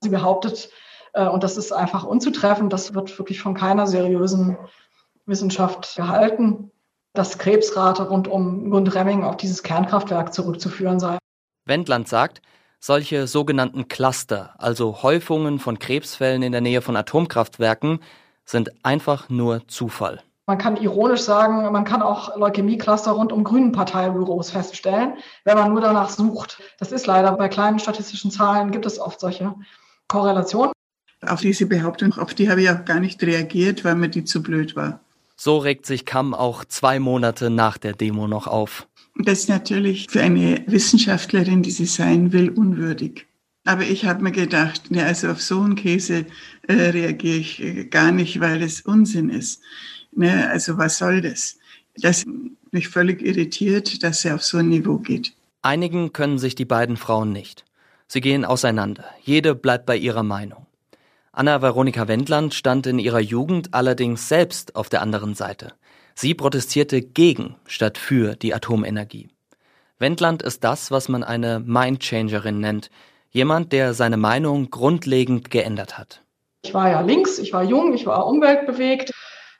Sie 0.00 0.08
behauptet, 0.08 0.70
und 1.14 1.42
das 1.44 1.56
ist 1.56 1.72
einfach 1.72 2.04
unzutreffend, 2.04 2.72
das 2.72 2.94
wird 2.94 3.18
wirklich 3.18 3.40
von 3.40 3.54
keiner 3.54 3.86
seriösen 3.86 4.56
Wissenschaft 5.26 5.96
gehalten. 5.96 6.70
dass 7.14 7.38
Krebsrate 7.38 8.08
rund 8.08 8.28
um 8.28 8.70
Gundremming 8.70 9.22
auf 9.24 9.36
dieses 9.36 9.62
Kernkraftwerk 9.62 10.34
zurückzuführen 10.34 10.98
sei. 10.98 11.16
Wendland 11.64 12.08
sagt, 12.08 12.42
solche 12.80 13.26
sogenannten 13.26 13.88
Cluster, 13.88 14.54
also 14.58 15.02
Häufungen 15.02 15.58
von 15.58 15.78
Krebsfällen 15.78 16.42
in 16.42 16.52
der 16.52 16.60
Nähe 16.60 16.82
von 16.82 16.96
Atomkraftwerken, 16.96 18.00
sind 18.44 18.70
einfach 18.84 19.30
nur 19.30 19.66
Zufall. 19.68 20.20
Man 20.46 20.58
kann 20.58 20.76
ironisch 20.76 21.22
sagen, 21.22 21.72
man 21.72 21.84
kann 21.84 22.02
auch 22.02 22.36
Leukämie-Cluster 22.36 23.12
rund 23.12 23.32
um 23.32 23.44
grünen 23.44 23.72
Parteibüros 23.72 24.50
feststellen, 24.50 25.14
wenn 25.44 25.56
man 25.56 25.72
nur 25.72 25.80
danach 25.80 26.10
sucht. 26.10 26.60
Das 26.78 26.92
ist 26.92 27.06
leider 27.06 27.32
bei 27.32 27.48
kleinen 27.48 27.78
statistischen 27.78 28.30
Zahlen 28.30 28.70
gibt 28.70 28.84
es 28.84 28.98
oft 28.98 29.20
solche 29.20 29.54
Korrelationen. 30.08 30.73
Auf 31.28 31.40
diese 31.40 31.66
Behauptung, 31.66 32.12
auf 32.14 32.34
die 32.34 32.50
habe 32.50 32.62
ich 32.62 32.70
auch 32.70 32.84
gar 32.84 33.00
nicht 33.00 33.22
reagiert, 33.22 33.84
weil 33.84 33.94
mir 33.94 34.08
die 34.08 34.24
zu 34.24 34.42
blöd 34.42 34.76
war. 34.76 35.00
So 35.36 35.58
regt 35.58 35.86
sich 35.86 36.04
Kamm 36.04 36.34
auch 36.34 36.64
zwei 36.64 36.98
Monate 36.98 37.50
nach 37.50 37.78
der 37.78 37.92
Demo 37.92 38.28
noch 38.28 38.46
auf. 38.46 38.86
Das 39.16 39.40
ist 39.40 39.48
natürlich 39.48 40.08
für 40.10 40.22
eine 40.22 40.64
Wissenschaftlerin, 40.66 41.62
die 41.62 41.70
sie 41.70 41.86
sein 41.86 42.32
will, 42.32 42.50
unwürdig. 42.50 43.26
Aber 43.64 43.82
ich 43.82 44.04
habe 44.04 44.22
mir 44.22 44.32
gedacht, 44.32 44.90
ne, 44.90 45.04
also 45.04 45.30
auf 45.30 45.40
so 45.40 45.60
einen 45.60 45.74
Käse 45.74 46.26
äh, 46.68 46.72
reagiere 46.72 47.36
ich 47.36 47.62
äh, 47.62 47.84
gar 47.84 48.12
nicht, 48.12 48.40
weil 48.40 48.62
es 48.62 48.82
Unsinn 48.82 49.30
ist. 49.30 49.62
Ne, 50.12 50.48
also 50.50 50.76
was 50.76 50.98
soll 50.98 51.22
das? 51.22 51.56
Das 51.96 52.24
mich 52.72 52.88
völlig 52.88 53.22
irritiert, 53.22 54.02
dass 54.02 54.24
er 54.24 54.34
auf 54.34 54.42
so 54.42 54.58
ein 54.58 54.68
Niveau 54.68 54.98
geht. 54.98 55.32
Einigen 55.62 56.12
können 56.12 56.38
sich 56.38 56.54
die 56.54 56.66
beiden 56.66 56.96
Frauen 56.96 57.32
nicht. 57.32 57.64
Sie 58.06 58.20
gehen 58.20 58.44
auseinander. 58.44 59.04
Jede 59.22 59.54
bleibt 59.54 59.86
bei 59.86 59.96
ihrer 59.96 60.22
Meinung. 60.22 60.63
Anna 61.36 61.60
Veronika 61.60 62.06
Wendland 62.06 62.54
stand 62.54 62.86
in 62.86 63.00
ihrer 63.00 63.18
Jugend 63.18 63.74
allerdings 63.74 64.28
selbst 64.28 64.76
auf 64.76 64.88
der 64.88 65.02
anderen 65.02 65.34
Seite. 65.34 65.72
Sie 66.14 66.32
protestierte 66.32 67.02
gegen 67.02 67.56
statt 67.66 67.98
für 67.98 68.36
die 68.36 68.54
Atomenergie. 68.54 69.28
Wendland 69.98 70.42
ist 70.44 70.62
das, 70.62 70.92
was 70.92 71.08
man 71.08 71.24
eine 71.24 71.58
Mindchangerin 71.58 72.60
nennt. 72.60 72.88
Jemand, 73.30 73.72
der 73.72 73.94
seine 73.94 74.16
Meinung 74.16 74.70
grundlegend 74.70 75.50
geändert 75.50 75.98
hat. 75.98 76.22
Ich 76.62 76.72
war 76.72 76.88
ja 76.88 77.00
links, 77.00 77.40
ich 77.40 77.52
war 77.52 77.64
jung, 77.64 77.94
ich 77.94 78.06
war 78.06 78.28
umweltbewegt, 78.28 79.10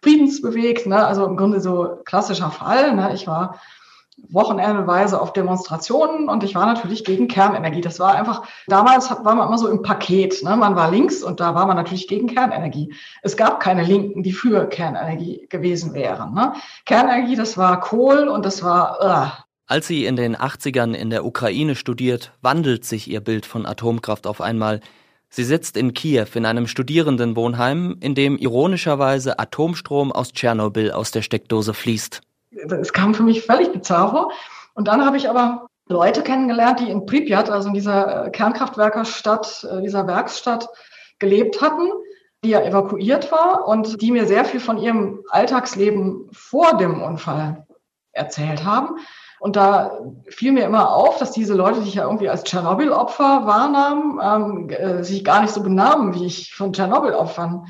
friedensbewegt, 0.00 0.86
ne? 0.86 1.04
also 1.04 1.26
im 1.26 1.36
Grunde 1.36 1.60
so 1.60 1.98
klassischer 2.04 2.52
Fall. 2.52 2.94
Ne? 2.94 3.12
Ich 3.14 3.26
war 3.26 3.60
wochenendeweise 4.30 5.20
auf 5.20 5.32
Demonstrationen 5.32 6.28
und 6.28 6.44
ich 6.44 6.54
war 6.54 6.66
natürlich 6.66 7.04
gegen 7.04 7.28
Kernenergie. 7.28 7.80
Das 7.80 7.98
war 8.00 8.14
einfach, 8.14 8.42
damals 8.66 9.10
war 9.10 9.34
man 9.34 9.48
immer 9.48 9.58
so 9.58 9.68
im 9.68 9.82
Paket. 9.82 10.42
Ne? 10.42 10.56
Man 10.56 10.76
war 10.76 10.90
links 10.90 11.22
und 11.22 11.40
da 11.40 11.54
war 11.54 11.66
man 11.66 11.76
natürlich 11.76 12.08
gegen 12.08 12.26
Kernenergie. 12.28 12.94
Es 13.22 13.36
gab 13.36 13.60
keine 13.60 13.82
Linken, 13.82 14.22
die 14.22 14.32
für 14.32 14.68
Kernenergie 14.68 15.46
gewesen 15.48 15.94
wären. 15.94 16.34
Ne? 16.34 16.52
Kernenergie, 16.84 17.36
das 17.36 17.56
war 17.58 17.80
Kohl 17.80 18.28
und 18.28 18.44
das 18.44 18.62
war. 18.62 18.98
Uh. 19.00 19.42
Als 19.66 19.86
sie 19.86 20.04
in 20.04 20.16
den 20.16 20.36
80ern 20.36 20.92
in 20.92 21.10
der 21.10 21.24
Ukraine 21.24 21.74
studiert, 21.74 22.32
wandelt 22.42 22.84
sich 22.84 23.10
ihr 23.10 23.20
Bild 23.20 23.46
von 23.46 23.66
Atomkraft 23.66 24.26
auf 24.26 24.40
einmal. 24.40 24.80
Sie 25.30 25.44
sitzt 25.44 25.76
in 25.76 25.94
Kiew 25.94 26.26
in 26.34 26.46
einem 26.46 26.66
Studierendenwohnheim, 26.66 27.96
in 28.00 28.14
dem 28.14 28.36
ironischerweise 28.36 29.38
Atomstrom 29.38 30.12
aus 30.12 30.32
Tschernobyl 30.32 30.92
aus 30.92 31.10
der 31.10 31.22
Steckdose 31.22 31.72
fließt 31.74 32.20
es 32.56 32.92
kam 32.92 33.14
für 33.14 33.22
mich 33.22 33.44
völlig 33.44 33.72
bizarr 33.72 34.10
vor. 34.10 34.32
Und 34.74 34.88
dann 34.88 35.04
habe 35.04 35.16
ich 35.16 35.28
aber 35.28 35.66
Leute 35.86 36.22
kennengelernt, 36.22 36.80
die 36.80 36.90
in 36.90 37.06
Pripyat, 37.06 37.50
also 37.50 37.68
in 37.68 37.74
dieser 37.74 38.26
äh, 38.26 38.30
Kernkraftwerkerstadt, 38.30 39.66
äh, 39.70 39.82
dieser 39.82 40.06
Werksstadt, 40.06 40.68
gelebt 41.18 41.60
hatten, 41.60 41.90
die 42.42 42.50
ja 42.50 42.60
evakuiert 42.60 43.30
war 43.30 43.66
und 43.68 44.00
die 44.02 44.10
mir 44.10 44.26
sehr 44.26 44.44
viel 44.44 44.60
von 44.60 44.78
ihrem 44.78 45.22
Alltagsleben 45.30 46.28
vor 46.32 46.76
dem 46.76 47.02
Unfall 47.02 47.66
erzählt 48.12 48.64
haben. 48.64 48.96
Und 49.40 49.56
da 49.56 49.98
fiel 50.28 50.52
mir 50.52 50.64
immer 50.64 50.94
auf, 50.94 51.18
dass 51.18 51.32
diese 51.32 51.54
Leute, 51.54 51.80
die 51.80 51.88
ich 51.88 51.96
ja 51.96 52.04
irgendwie 52.04 52.30
als 52.30 52.44
Tschernobyl-Opfer 52.44 53.46
wahrnahmen, 53.46 54.20
ähm, 54.22 54.70
äh, 54.70 55.04
sich 55.04 55.22
gar 55.22 55.42
nicht 55.42 55.52
so 55.52 55.62
benahmen, 55.62 56.14
wie 56.14 56.24
ich 56.24 56.54
von 56.54 56.72
Tschernobyl-Opfern 56.72 57.66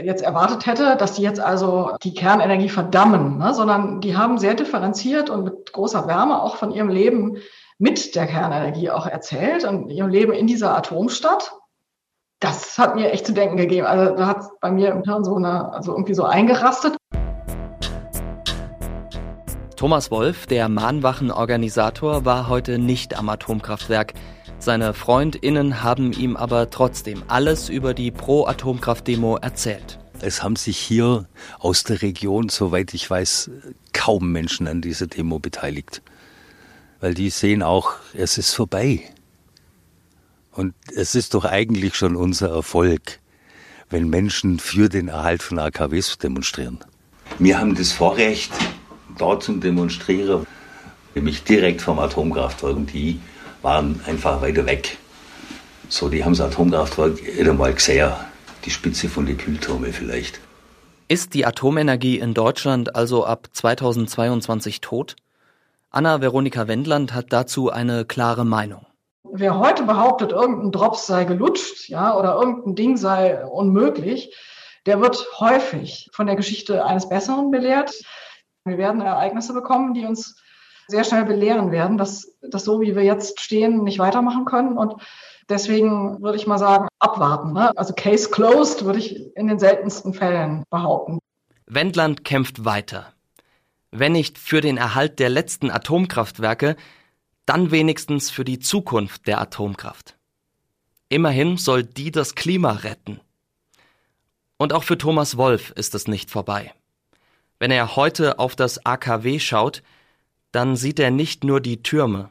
jetzt 0.00 0.22
erwartet 0.22 0.66
hätte, 0.66 0.96
dass 0.96 1.14
die 1.14 1.22
jetzt 1.22 1.40
also 1.40 1.96
die 2.02 2.14
Kernenergie 2.14 2.68
verdammen, 2.68 3.38
ne? 3.38 3.52
sondern 3.54 4.00
die 4.00 4.16
haben 4.16 4.38
sehr 4.38 4.54
differenziert 4.54 5.28
und 5.28 5.44
mit 5.44 5.72
großer 5.72 6.06
Wärme 6.06 6.42
auch 6.42 6.56
von 6.56 6.70
ihrem 6.70 6.88
Leben 6.88 7.38
mit 7.78 8.14
der 8.14 8.26
Kernenergie 8.26 8.90
auch 8.90 9.06
erzählt 9.06 9.64
und 9.64 9.90
ihrem 9.90 10.08
Leben 10.08 10.32
in 10.32 10.46
dieser 10.46 10.76
Atomstadt. 10.76 11.52
Das 12.40 12.78
hat 12.78 12.94
mir 12.94 13.12
echt 13.12 13.26
zu 13.26 13.34
denken 13.34 13.56
gegeben. 13.56 13.86
Also 13.86 14.16
da 14.16 14.26
hat 14.26 14.44
bei 14.60 14.70
mir 14.70 14.90
im 14.90 15.02
Hirn 15.02 15.24
so 15.24 15.36
eine, 15.36 15.72
also 15.72 15.92
irgendwie 15.92 16.14
so 16.14 16.24
eingerastet. 16.24 16.96
Thomas 19.76 20.10
Wolf, 20.10 20.46
der 20.46 20.68
Mahnwachenorganisator, 20.68 22.24
war 22.24 22.48
heute 22.48 22.78
nicht 22.78 23.18
am 23.18 23.28
Atomkraftwerk. 23.28 24.14
Seine 24.62 24.94
FreundInnen 24.94 25.82
haben 25.82 26.12
ihm 26.12 26.36
aber 26.36 26.70
trotzdem 26.70 27.24
alles 27.26 27.68
über 27.68 27.94
die 27.94 28.12
Pro-Atomkraft-Demo 28.12 29.38
erzählt. 29.38 29.98
Es 30.20 30.44
haben 30.44 30.54
sich 30.54 30.78
hier 30.78 31.26
aus 31.58 31.82
der 31.82 32.00
Region, 32.00 32.48
soweit 32.48 32.94
ich 32.94 33.10
weiß, 33.10 33.50
kaum 33.92 34.30
Menschen 34.30 34.68
an 34.68 34.80
dieser 34.80 35.08
Demo 35.08 35.40
beteiligt. 35.40 36.00
Weil 37.00 37.14
die 37.14 37.30
sehen 37.30 37.64
auch, 37.64 37.94
es 38.14 38.38
ist 38.38 38.54
vorbei. 38.54 39.00
Und 40.52 40.74
es 40.94 41.16
ist 41.16 41.34
doch 41.34 41.44
eigentlich 41.44 41.96
schon 41.96 42.14
unser 42.14 42.50
Erfolg, 42.50 43.18
wenn 43.90 44.10
Menschen 44.10 44.60
für 44.60 44.88
den 44.88 45.08
Erhalt 45.08 45.42
von 45.42 45.58
AKWs 45.58 46.18
demonstrieren. 46.18 46.78
Wir 47.40 47.58
haben 47.58 47.74
das 47.74 47.90
Vorrecht, 47.90 48.52
dort 49.18 49.42
zum 49.42 49.60
Demonstrieren, 49.60 50.46
nämlich 51.16 51.42
direkt 51.42 51.82
vom 51.82 51.98
Atomkraftwerk. 51.98 52.76
Und 52.76 52.92
die 52.92 53.18
waren 53.62 54.00
einfach 54.06 54.42
weiter 54.42 54.66
weg. 54.66 54.98
So, 55.88 56.08
die 56.08 56.24
haben 56.24 56.32
das 56.32 56.40
Atomkraftwerk 56.40 57.22
wieder 57.38 57.54
mal 57.54 57.72
gesehen, 57.72 58.12
die 58.64 58.70
Spitze 58.70 59.08
von 59.08 59.26
den 59.26 59.38
Kühltürme 59.38 59.92
vielleicht. 59.92 60.40
Ist 61.08 61.34
die 61.34 61.44
Atomenergie 61.44 62.18
in 62.18 62.34
Deutschland 62.34 62.96
also 62.96 63.26
ab 63.26 63.48
2022 63.52 64.80
tot? 64.80 65.16
Anna 65.90 66.22
Veronika 66.22 66.68
Wendland 66.68 67.12
hat 67.12 67.32
dazu 67.34 67.70
eine 67.70 68.06
klare 68.06 68.46
Meinung. 68.46 68.86
Wer 69.24 69.58
heute 69.58 69.82
behauptet, 69.84 70.32
irgendein 70.32 70.72
Drops 70.72 71.06
sei 71.06 71.24
gelutscht, 71.24 71.88
ja, 71.88 72.16
oder 72.16 72.34
irgendein 72.34 72.74
Ding 72.74 72.96
sei 72.96 73.44
unmöglich, 73.44 74.34
der 74.86 75.00
wird 75.00 75.26
häufig 75.38 76.08
von 76.12 76.26
der 76.26 76.36
Geschichte 76.36 76.84
eines 76.84 77.08
Besseren 77.08 77.50
belehrt. 77.50 77.92
Wir 78.64 78.78
werden 78.78 79.00
Ereignisse 79.00 79.52
bekommen, 79.52 79.94
die 79.94 80.06
uns 80.06 80.41
sehr 80.92 81.04
schnell 81.04 81.24
belehren 81.24 81.72
werden, 81.72 81.96
dass 81.96 82.36
das 82.42 82.64
so, 82.64 82.80
wie 82.82 82.94
wir 82.94 83.02
jetzt 83.02 83.40
stehen, 83.40 83.82
nicht 83.82 83.98
weitermachen 83.98 84.44
können. 84.44 84.76
Und 84.76 84.94
deswegen 85.48 86.22
würde 86.22 86.36
ich 86.36 86.46
mal 86.46 86.58
sagen, 86.58 86.86
abwarten. 86.98 87.54
Ne? 87.54 87.76
Also 87.76 87.94
Case 87.94 88.30
closed 88.30 88.84
würde 88.84 88.98
ich 88.98 89.34
in 89.34 89.48
den 89.48 89.58
seltensten 89.58 90.12
Fällen 90.12 90.64
behaupten. 90.70 91.18
Wendland 91.66 92.24
kämpft 92.24 92.66
weiter. 92.66 93.12
Wenn 93.90 94.12
nicht 94.12 94.38
für 94.38 94.60
den 94.60 94.76
Erhalt 94.76 95.18
der 95.18 95.30
letzten 95.30 95.70
Atomkraftwerke, 95.70 96.76
dann 97.46 97.70
wenigstens 97.70 98.30
für 98.30 98.44
die 98.44 98.58
Zukunft 98.58 99.26
der 99.26 99.40
Atomkraft. 99.40 100.16
Immerhin 101.08 101.56
soll 101.56 101.84
die 101.84 102.10
das 102.10 102.34
Klima 102.34 102.72
retten. 102.72 103.20
Und 104.58 104.74
auch 104.74 104.84
für 104.84 104.98
Thomas 104.98 105.38
Wolf 105.38 105.70
ist 105.70 105.94
es 105.94 106.06
nicht 106.06 106.30
vorbei. 106.30 106.72
Wenn 107.58 107.70
er 107.70 107.96
heute 107.96 108.38
auf 108.38 108.56
das 108.56 108.84
AKW 108.84 109.38
schaut, 109.38 109.82
dann 110.52 110.76
sieht 110.76 111.00
er 111.00 111.10
nicht 111.10 111.44
nur 111.44 111.60
die 111.60 111.82
Türme, 111.82 112.30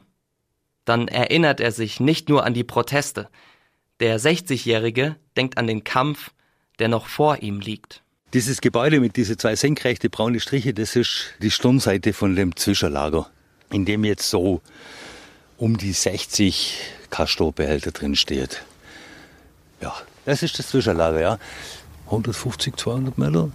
dann 0.84 1.08
erinnert 1.08 1.60
er 1.60 1.72
sich 1.72 2.00
nicht 2.00 2.28
nur 2.28 2.44
an 2.44 2.54
die 2.54 2.64
Proteste. 2.64 3.28
Der 4.00 4.18
60-Jährige 4.18 5.16
denkt 5.36 5.58
an 5.58 5.66
den 5.66 5.84
Kampf, 5.84 6.32
der 6.78 6.88
noch 6.88 7.06
vor 7.06 7.42
ihm 7.42 7.60
liegt. 7.60 8.02
Dieses 8.32 8.60
Gebäude 8.60 8.98
mit 9.00 9.16
diesen 9.16 9.38
zwei 9.38 9.54
senkrechte 9.56 10.08
braune 10.08 10.40
Striche, 10.40 10.72
das 10.72 10.96
ist 10.96 11.34
die 11.40 11.50
Sturmseite 11.50 12.12
von 12.12 12.34
dem 12.34 12.56
Zwischenlager, 12.56 13.28
in 13.70 13.84
dem 13.84 14.04
jetzt 14.04 14.30
so 14.30 14.62
um 15.58 15.76
die 15.76 15.92
60 15.92 16.78
Castor-Behälter 17.10 17.92
drin 17.92 18.16
steht. 18.16 18.64
Ja, 19.80 19.94
das 20.24 20.42
ist 20.42 20.58
das 20.58 20.68
Zwischenlager, 20.68 21.20
ja. 21.20 21.38
150, 22.06 22.76
200 22.76 23.18
Meter. 23.18 23.50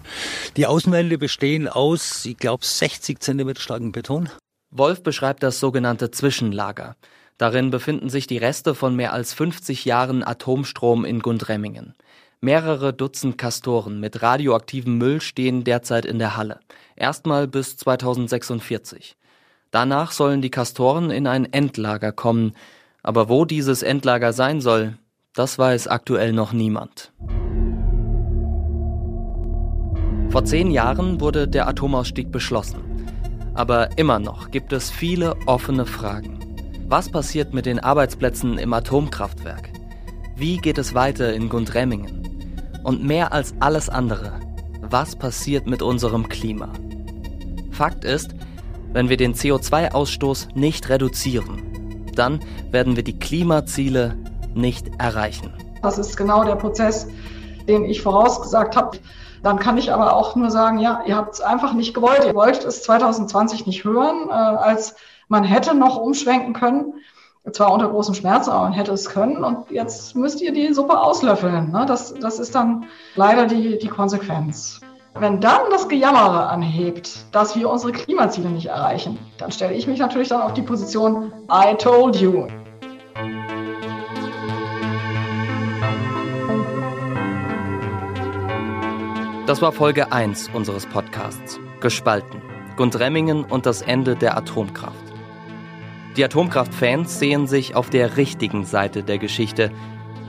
Die 0.56 0.66
Außenwände 0.66 1.18
bestehen 1.18 1.68
aus, 1.68 2.26
ich 2.26 2.38
glaube, 2.38 2.66
60 2.66 3.20
Zentimeter 3.20 3.62
starken 3.62 3.92
Beton. 3.92 4.30
Wolf 4.70 5.02
beschreibt 5.02 5.44
das 5.44 5.60
sogenannte 5.60 6.12
Zwischenlager. 6.12 6.96
Darin 7.38 7.70
befinden 7.70 8.10
sich 8.10 8.28
die 8.28 8.38
Reste 8.38 8.76
von 8.76 8.96
mehr 8.96 9.14
als 9.14 9.34
50 9.34 9.86
Jahren 9.86 10.24
Atomstrom 10.24 11.06
in 11.06 11.20
Gundremmingen. 11.20 11.94
Mehrere 12.42 12.94
Dutzend 12.94 13.38
Kastoren 13.38 14.00
mit 14.00 14.22
radioaktivem 14.22 14.98
Müll 14.98 15.22
stehen 15.22 15.64
derzeit 15.64 16.06
in 16.06 16.20
der 16.20 16.36
Halle. 16.36 16.60
Erstmal 16.96 17.48
bis 17.48 17.78
2046. 17.78 19.18
Danach 19.72 20.12
sollen 20.12 20.42
die 20.42 20.52
Kastoren 20.52 21.12
in 21.12 21.28
ein 21.28 21.52
Endlager 21.52 22.12
kommen. 22.12 22.54
Aber 23.04 23.30
wo 23.30 23.46
dieses 23.46 23.84
Endlager 23.84 24.34
sein 24.34 24.62
soll, 24.62 24.98
das 25.34 25.58
weiß 25.58 25.88
aktuell 25.88 26.34
noch 26.34 26.54
niemand. 26.54 27.12
Vor 30.30 30.44
zehn 30.44 30.72
Jahren 30.72 31.22
wurde 31.22 31.48
der 31.48 31.68
Atomausstieg 31.68 32.32
beschlossen. 32.32 32.87
Aber 33.58 33.98
immer 33.98 34.20
noch 34.20 34.52
gibt 34.52 34.72
es 34.72 34.92
viele 34.92 35.36
offene 35.48 35.88
Fragen. 35.88 36.38
Was 36.88 37.10
passiert 37.10 37.56
mit 37.56 37.66
den 37.66 37.80
Arbeitsplätzen 37.80 38.60
im 38.60 38.72
Atomkraftwerk? 38.72 39.70
Wie 40.36 40.58
geht 40.58 40.78
es 40.78 40.94
weiter 40.94 41.34
in 41.34 41.50
Gundremmingen? 41.50 42.80
Und 42.84 43.04
mehr 43.04 43.34
als 43.34 43.56
alles 43.60 43.90
andere, 43.90 44.34
was 44.82 45.16
passiert 45.16 45.66
mit 45.66 45.82
unserem 45.82 46.30
Klima? 46.30 46.70
Fakt 47.72 48.06
ist, 48.06 48.36
wenn 48.94 49.10
wir 49.10 49.18
den 49.18 49.34
CO2-Ausstoß 49.34 50.50
nicht 50.54 50.88
reduzieren, 50.90 51.64
dann 52.14 52.40
werden 52.70 52.96
wir 52.96 53.04
die 53.04 53.18
Klimaziele 53.18 54.16
nicht 54.54 54.88
erreichen. 55.00 55.52
Das 55.82 55.98
ist 55.98 56.16
genau 56.16 56.44
der 56.44 56.58
Prozess, 56.58 57.08
den 57.68 57.86
ich 57.86 58.04
vorausgesagt 58.04 58.76
habe. 58.76 59.00
Dann 59.44 59.60
kann 59.60 59.78
ich 59.78 59.94
aber 59.94 60.16
auch 60.16 60.36
nur 60.36 60.52
sagen, 60.52 60.80
ja, 60.80 61.02
ihr 61.06 61.16
habt 61.16 61.36
es 61.36 61.42
einfach 61.42 61.74
nicht 61.74 61.94
gewollt. 61.94 62.26
Ihr 62.26 62.36
wolltet 62.36 62.66
es 62.66 62.84
2020 62.84 63.66
nicht 63.66 63.84
hören, 63.84 64.30
äh, 64.30 64.34
als 64.34 64.96
man 65.28 65.44
hätte 65.44 65.76
noch 65.76 65.98
umschwenken 65.98 66.54
können. 66.54 66.94
Zwar 67.52 67.72
unter 67.72 67.88
großem 67.88 68.14
Schmerz, 68.14 68.50
aber 68.50 68.64
man 68.64 68.74
hätte 68.74 68.92
es 68.92 69.10
können. 69.10 69.44
Und 69.44 69.72
jetzt 69.72 70.16
müsst 70.16 70.42
ihr 70.42 70.52
die 70.52 70.74
Suppe 70.74 71.00
auslöffeln. 71.00 71.72
Ne? 71.72 71.86
Das, 71.88 72.14
das 72.16 72.40
ist 72.40 72.56
dann 72.56 72.86
leider 73.16 73.46
die, 73.46 73.78
die 73.78 73.88
Konsequenz. 73.88 74.82
Wenn 75.20 75.40
dann 75.40 75.62
das 75.72 75.88
Gejammere 75.88 76.48
anhebt, 76.48 77.26
dass 77.34 77.56
wir 77.56 77.70
unsere 77.70 77.92
Klimaziele 77.92 78.50
nicht 78.50 78.68
erreichen, 78.68 79.18
dann 79.38 79.52
stelle 79.52 79.74
ich 79.74 79.88
mich 79.88 80.00
natürlich 80.00 80.28
dann 80.28 80.42
auf 80.42 80.54
die 80.54 80.62
Position 80.62 81.32
I 81.50 81.74
told 81.76 82.18
you. 82.18 82.48
Das 89.48 89.62
war 89.62 89.72
Folge 89.72 90.12
1 90.12 90.50
unseres 90.54 90.86
Podcasts. 90.86 91.58
Gespalten. 91.80 92.42
Gundremmingen 92.76 93.46
und 93.46 93.66
das 93.66 93.82
Ende 93.82 94.18
der 94.18 94.36
Atomkraft. 94.36 94.94
Die 96.18 96.26
Atomkraftfans 96.26 97.18
sehen 97.18 97.48
sich 97.48 97.74
auf 97.74 97.90
der 97.90 98.18
richtigen 98.18 98.66
Seite 98.66 99.04
der 99.04 99.20
Geschichte. 99.20 99.72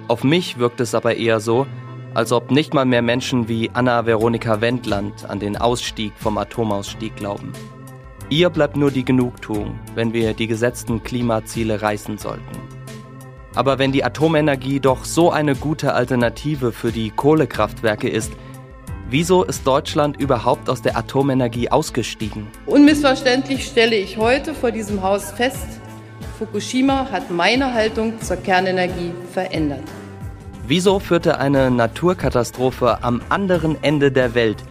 Auf 0.06 0.22
mich 0.22 0.60
wirkt 0.60 0.78
es 0.78 0.94
aber 0.94 1.16
eher 1.16 1.40
so, 1.40 1.66
als 2.14 2.30
ob 2.30 2.52
nicht 2.52 2.74
mal 2.74 2.84
mehr 2.84 3.02
Menschen 3.02 3.48
wie 3.48 3.70
Anna 3.74 4.06
Veronika 4.06 4.60
Wendland 4.60 5.28
an 5.28 5.40
den 5.40 5.56
Ausstieg 5.56 6.12
vom 6.16 6.38
Atomausstieg 6.38 7.16
glauben. 7.16 7.52
Ihr 8.28 8.50
bleibt 8.50 8.76
nur 8.76 8.92
die 8.92 9.04
Genugtuung, 9.04 9.80
wenn 9.96 10.12
wir 10.12 10.32
die 10.32 10.46
gesetzten 10.46 11.02
Klimaziele 11.02 11.82
reißen 11.82 12.18
sollten. 12.18 12.56
Aber 13.56 13.80
wenn 13.80 13.90
die 13.90 14.04
Atomenergie 14.04 14.78
doch 14.78 15.04
so 15.04 15.32
eine 15.32 15.56
gute 15.56 15.94
Alternative 15.94 16.70
für 16.70 16.92
die 16.92 17.10
Kohlekraftwerke 17.10 18.08
ist, 18.08 18.32
Wieso 19.10 19.42
ist 19.42 19.66
Deutschland 19.66 20.20
überhaupt 20.20 20.68
aus 20.68 20.82
der 20.82 20.94
Atomenergie 20.94 21.70
ausgestiegen? 21.70 22.46
Unmissverständlich 22.66 23.64
stelle 23.64 23.96
ich 23.96 24.18
heute 24.18 24.52
vor 24.52 24.70
diesem 24.70 25.02
Haus 25.02 25.30
fest, 25.30 25.66
Fukushima 26.38 27.10
hat 27.10 27.30
meine 27.30 27.72
Haltung 27.72 28.20
zur 28.20 28.36
Kernenergie 28.36 29.12
verändert. 29.32 29.82
Wieso 30.66 30.98
führte 30.98 31.38
eine 31.38 31.70
Naturkatastrophe 31.70 33.02
am 33.02 33.22
anderen 33.30 33.82
Ende 33.82 34.12
der 34.12 34.34
Welt 34.34 34.62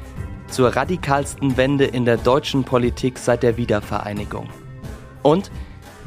zur 0.50 0.76
radikalsten 0.76 1.58
Wende 1.58 1.86
in 1.86 2.06
der 2.06 2.18
deutschen 2.18 2.64
Politik 2.64 3.18
seit 3.18 3.42
der 3.42 3.58
Wiedervereinigung? 3.58 4.50
Und 5.24 5.50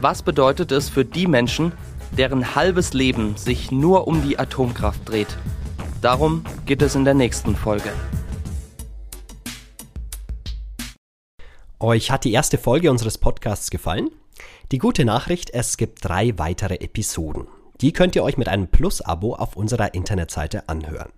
was 0.00 0.22
bedeutet 0.22 0.70
es 0.70 0.88
für 0.88 1.04
die 1.04 1.26
Menschen, 1.26 1.72
deren 2.16 2.54
halbes 2.54 2.92
Leben 2.92 3.36
sich 3.36 3.72
nur 3.72 4.06
um 4.06 4.22
die 4.22 4.38
Atomkraft 4.38 5.08
dreht? 5.08 5.36
Darum 6.00 6.44
geht 6.64 6.80
es 6.80 6.94
in 6.94 7.04
der 7.04 7.14
nächsten 7.14 7.56
Folge. 7.56 7.90
Euch 11.82 12.10
hat 12.10 12.24
die 12.24 12.32
erste 12.32 12.58
Folge 12.58 12.90
unseres 12.90 13.16
Podcasts 13.16 13.70
gefallen? 13.70 14.10
Die 14.70 14.76
gute 14.76 15.06
Nachricht, 15.06 15.48
es 15.54 15.78
gibt 15.78 16.04
drei 16.04 16.38
weitere 16.38 16.74
Episoden. 16.74 17.46
Die 17.80 17.94
könnt 17.94 18.14
ihr 18.14 18.22
euch 18.22 18.36
mit 18.36 18.48
einem 18.48 18.68
Plus-Abo 18.68 19.34
auf 19.34 19.56
unserer 19.56 19.94
Internetseite 19.94 20.68
anhören. 20.68 21.10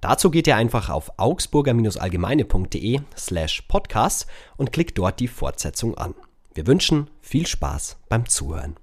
Dazu 0.00 0.30
geht 0.30 0.46
ihr 0.46 0.54
einfach 0.54 0.88
auf 0.88 1.18
augsburger-allgemeine.de 1.18 3.00
slash 3.16 3.62
podcast 3.62 4.28
und 4.56 4.70
klickt 4.70 4.98
dort 4.98 5.18
die 5.18 5.26
Fortsetzung 5.26 5.98
an. 5.98 6.14
Wir 6.54 6.68
wünschen 6.68 7.10
viel 7.20 7.48
Spaß 7.48 7.96
beim 8.08 8.28
Zuhören. 8.28 8.76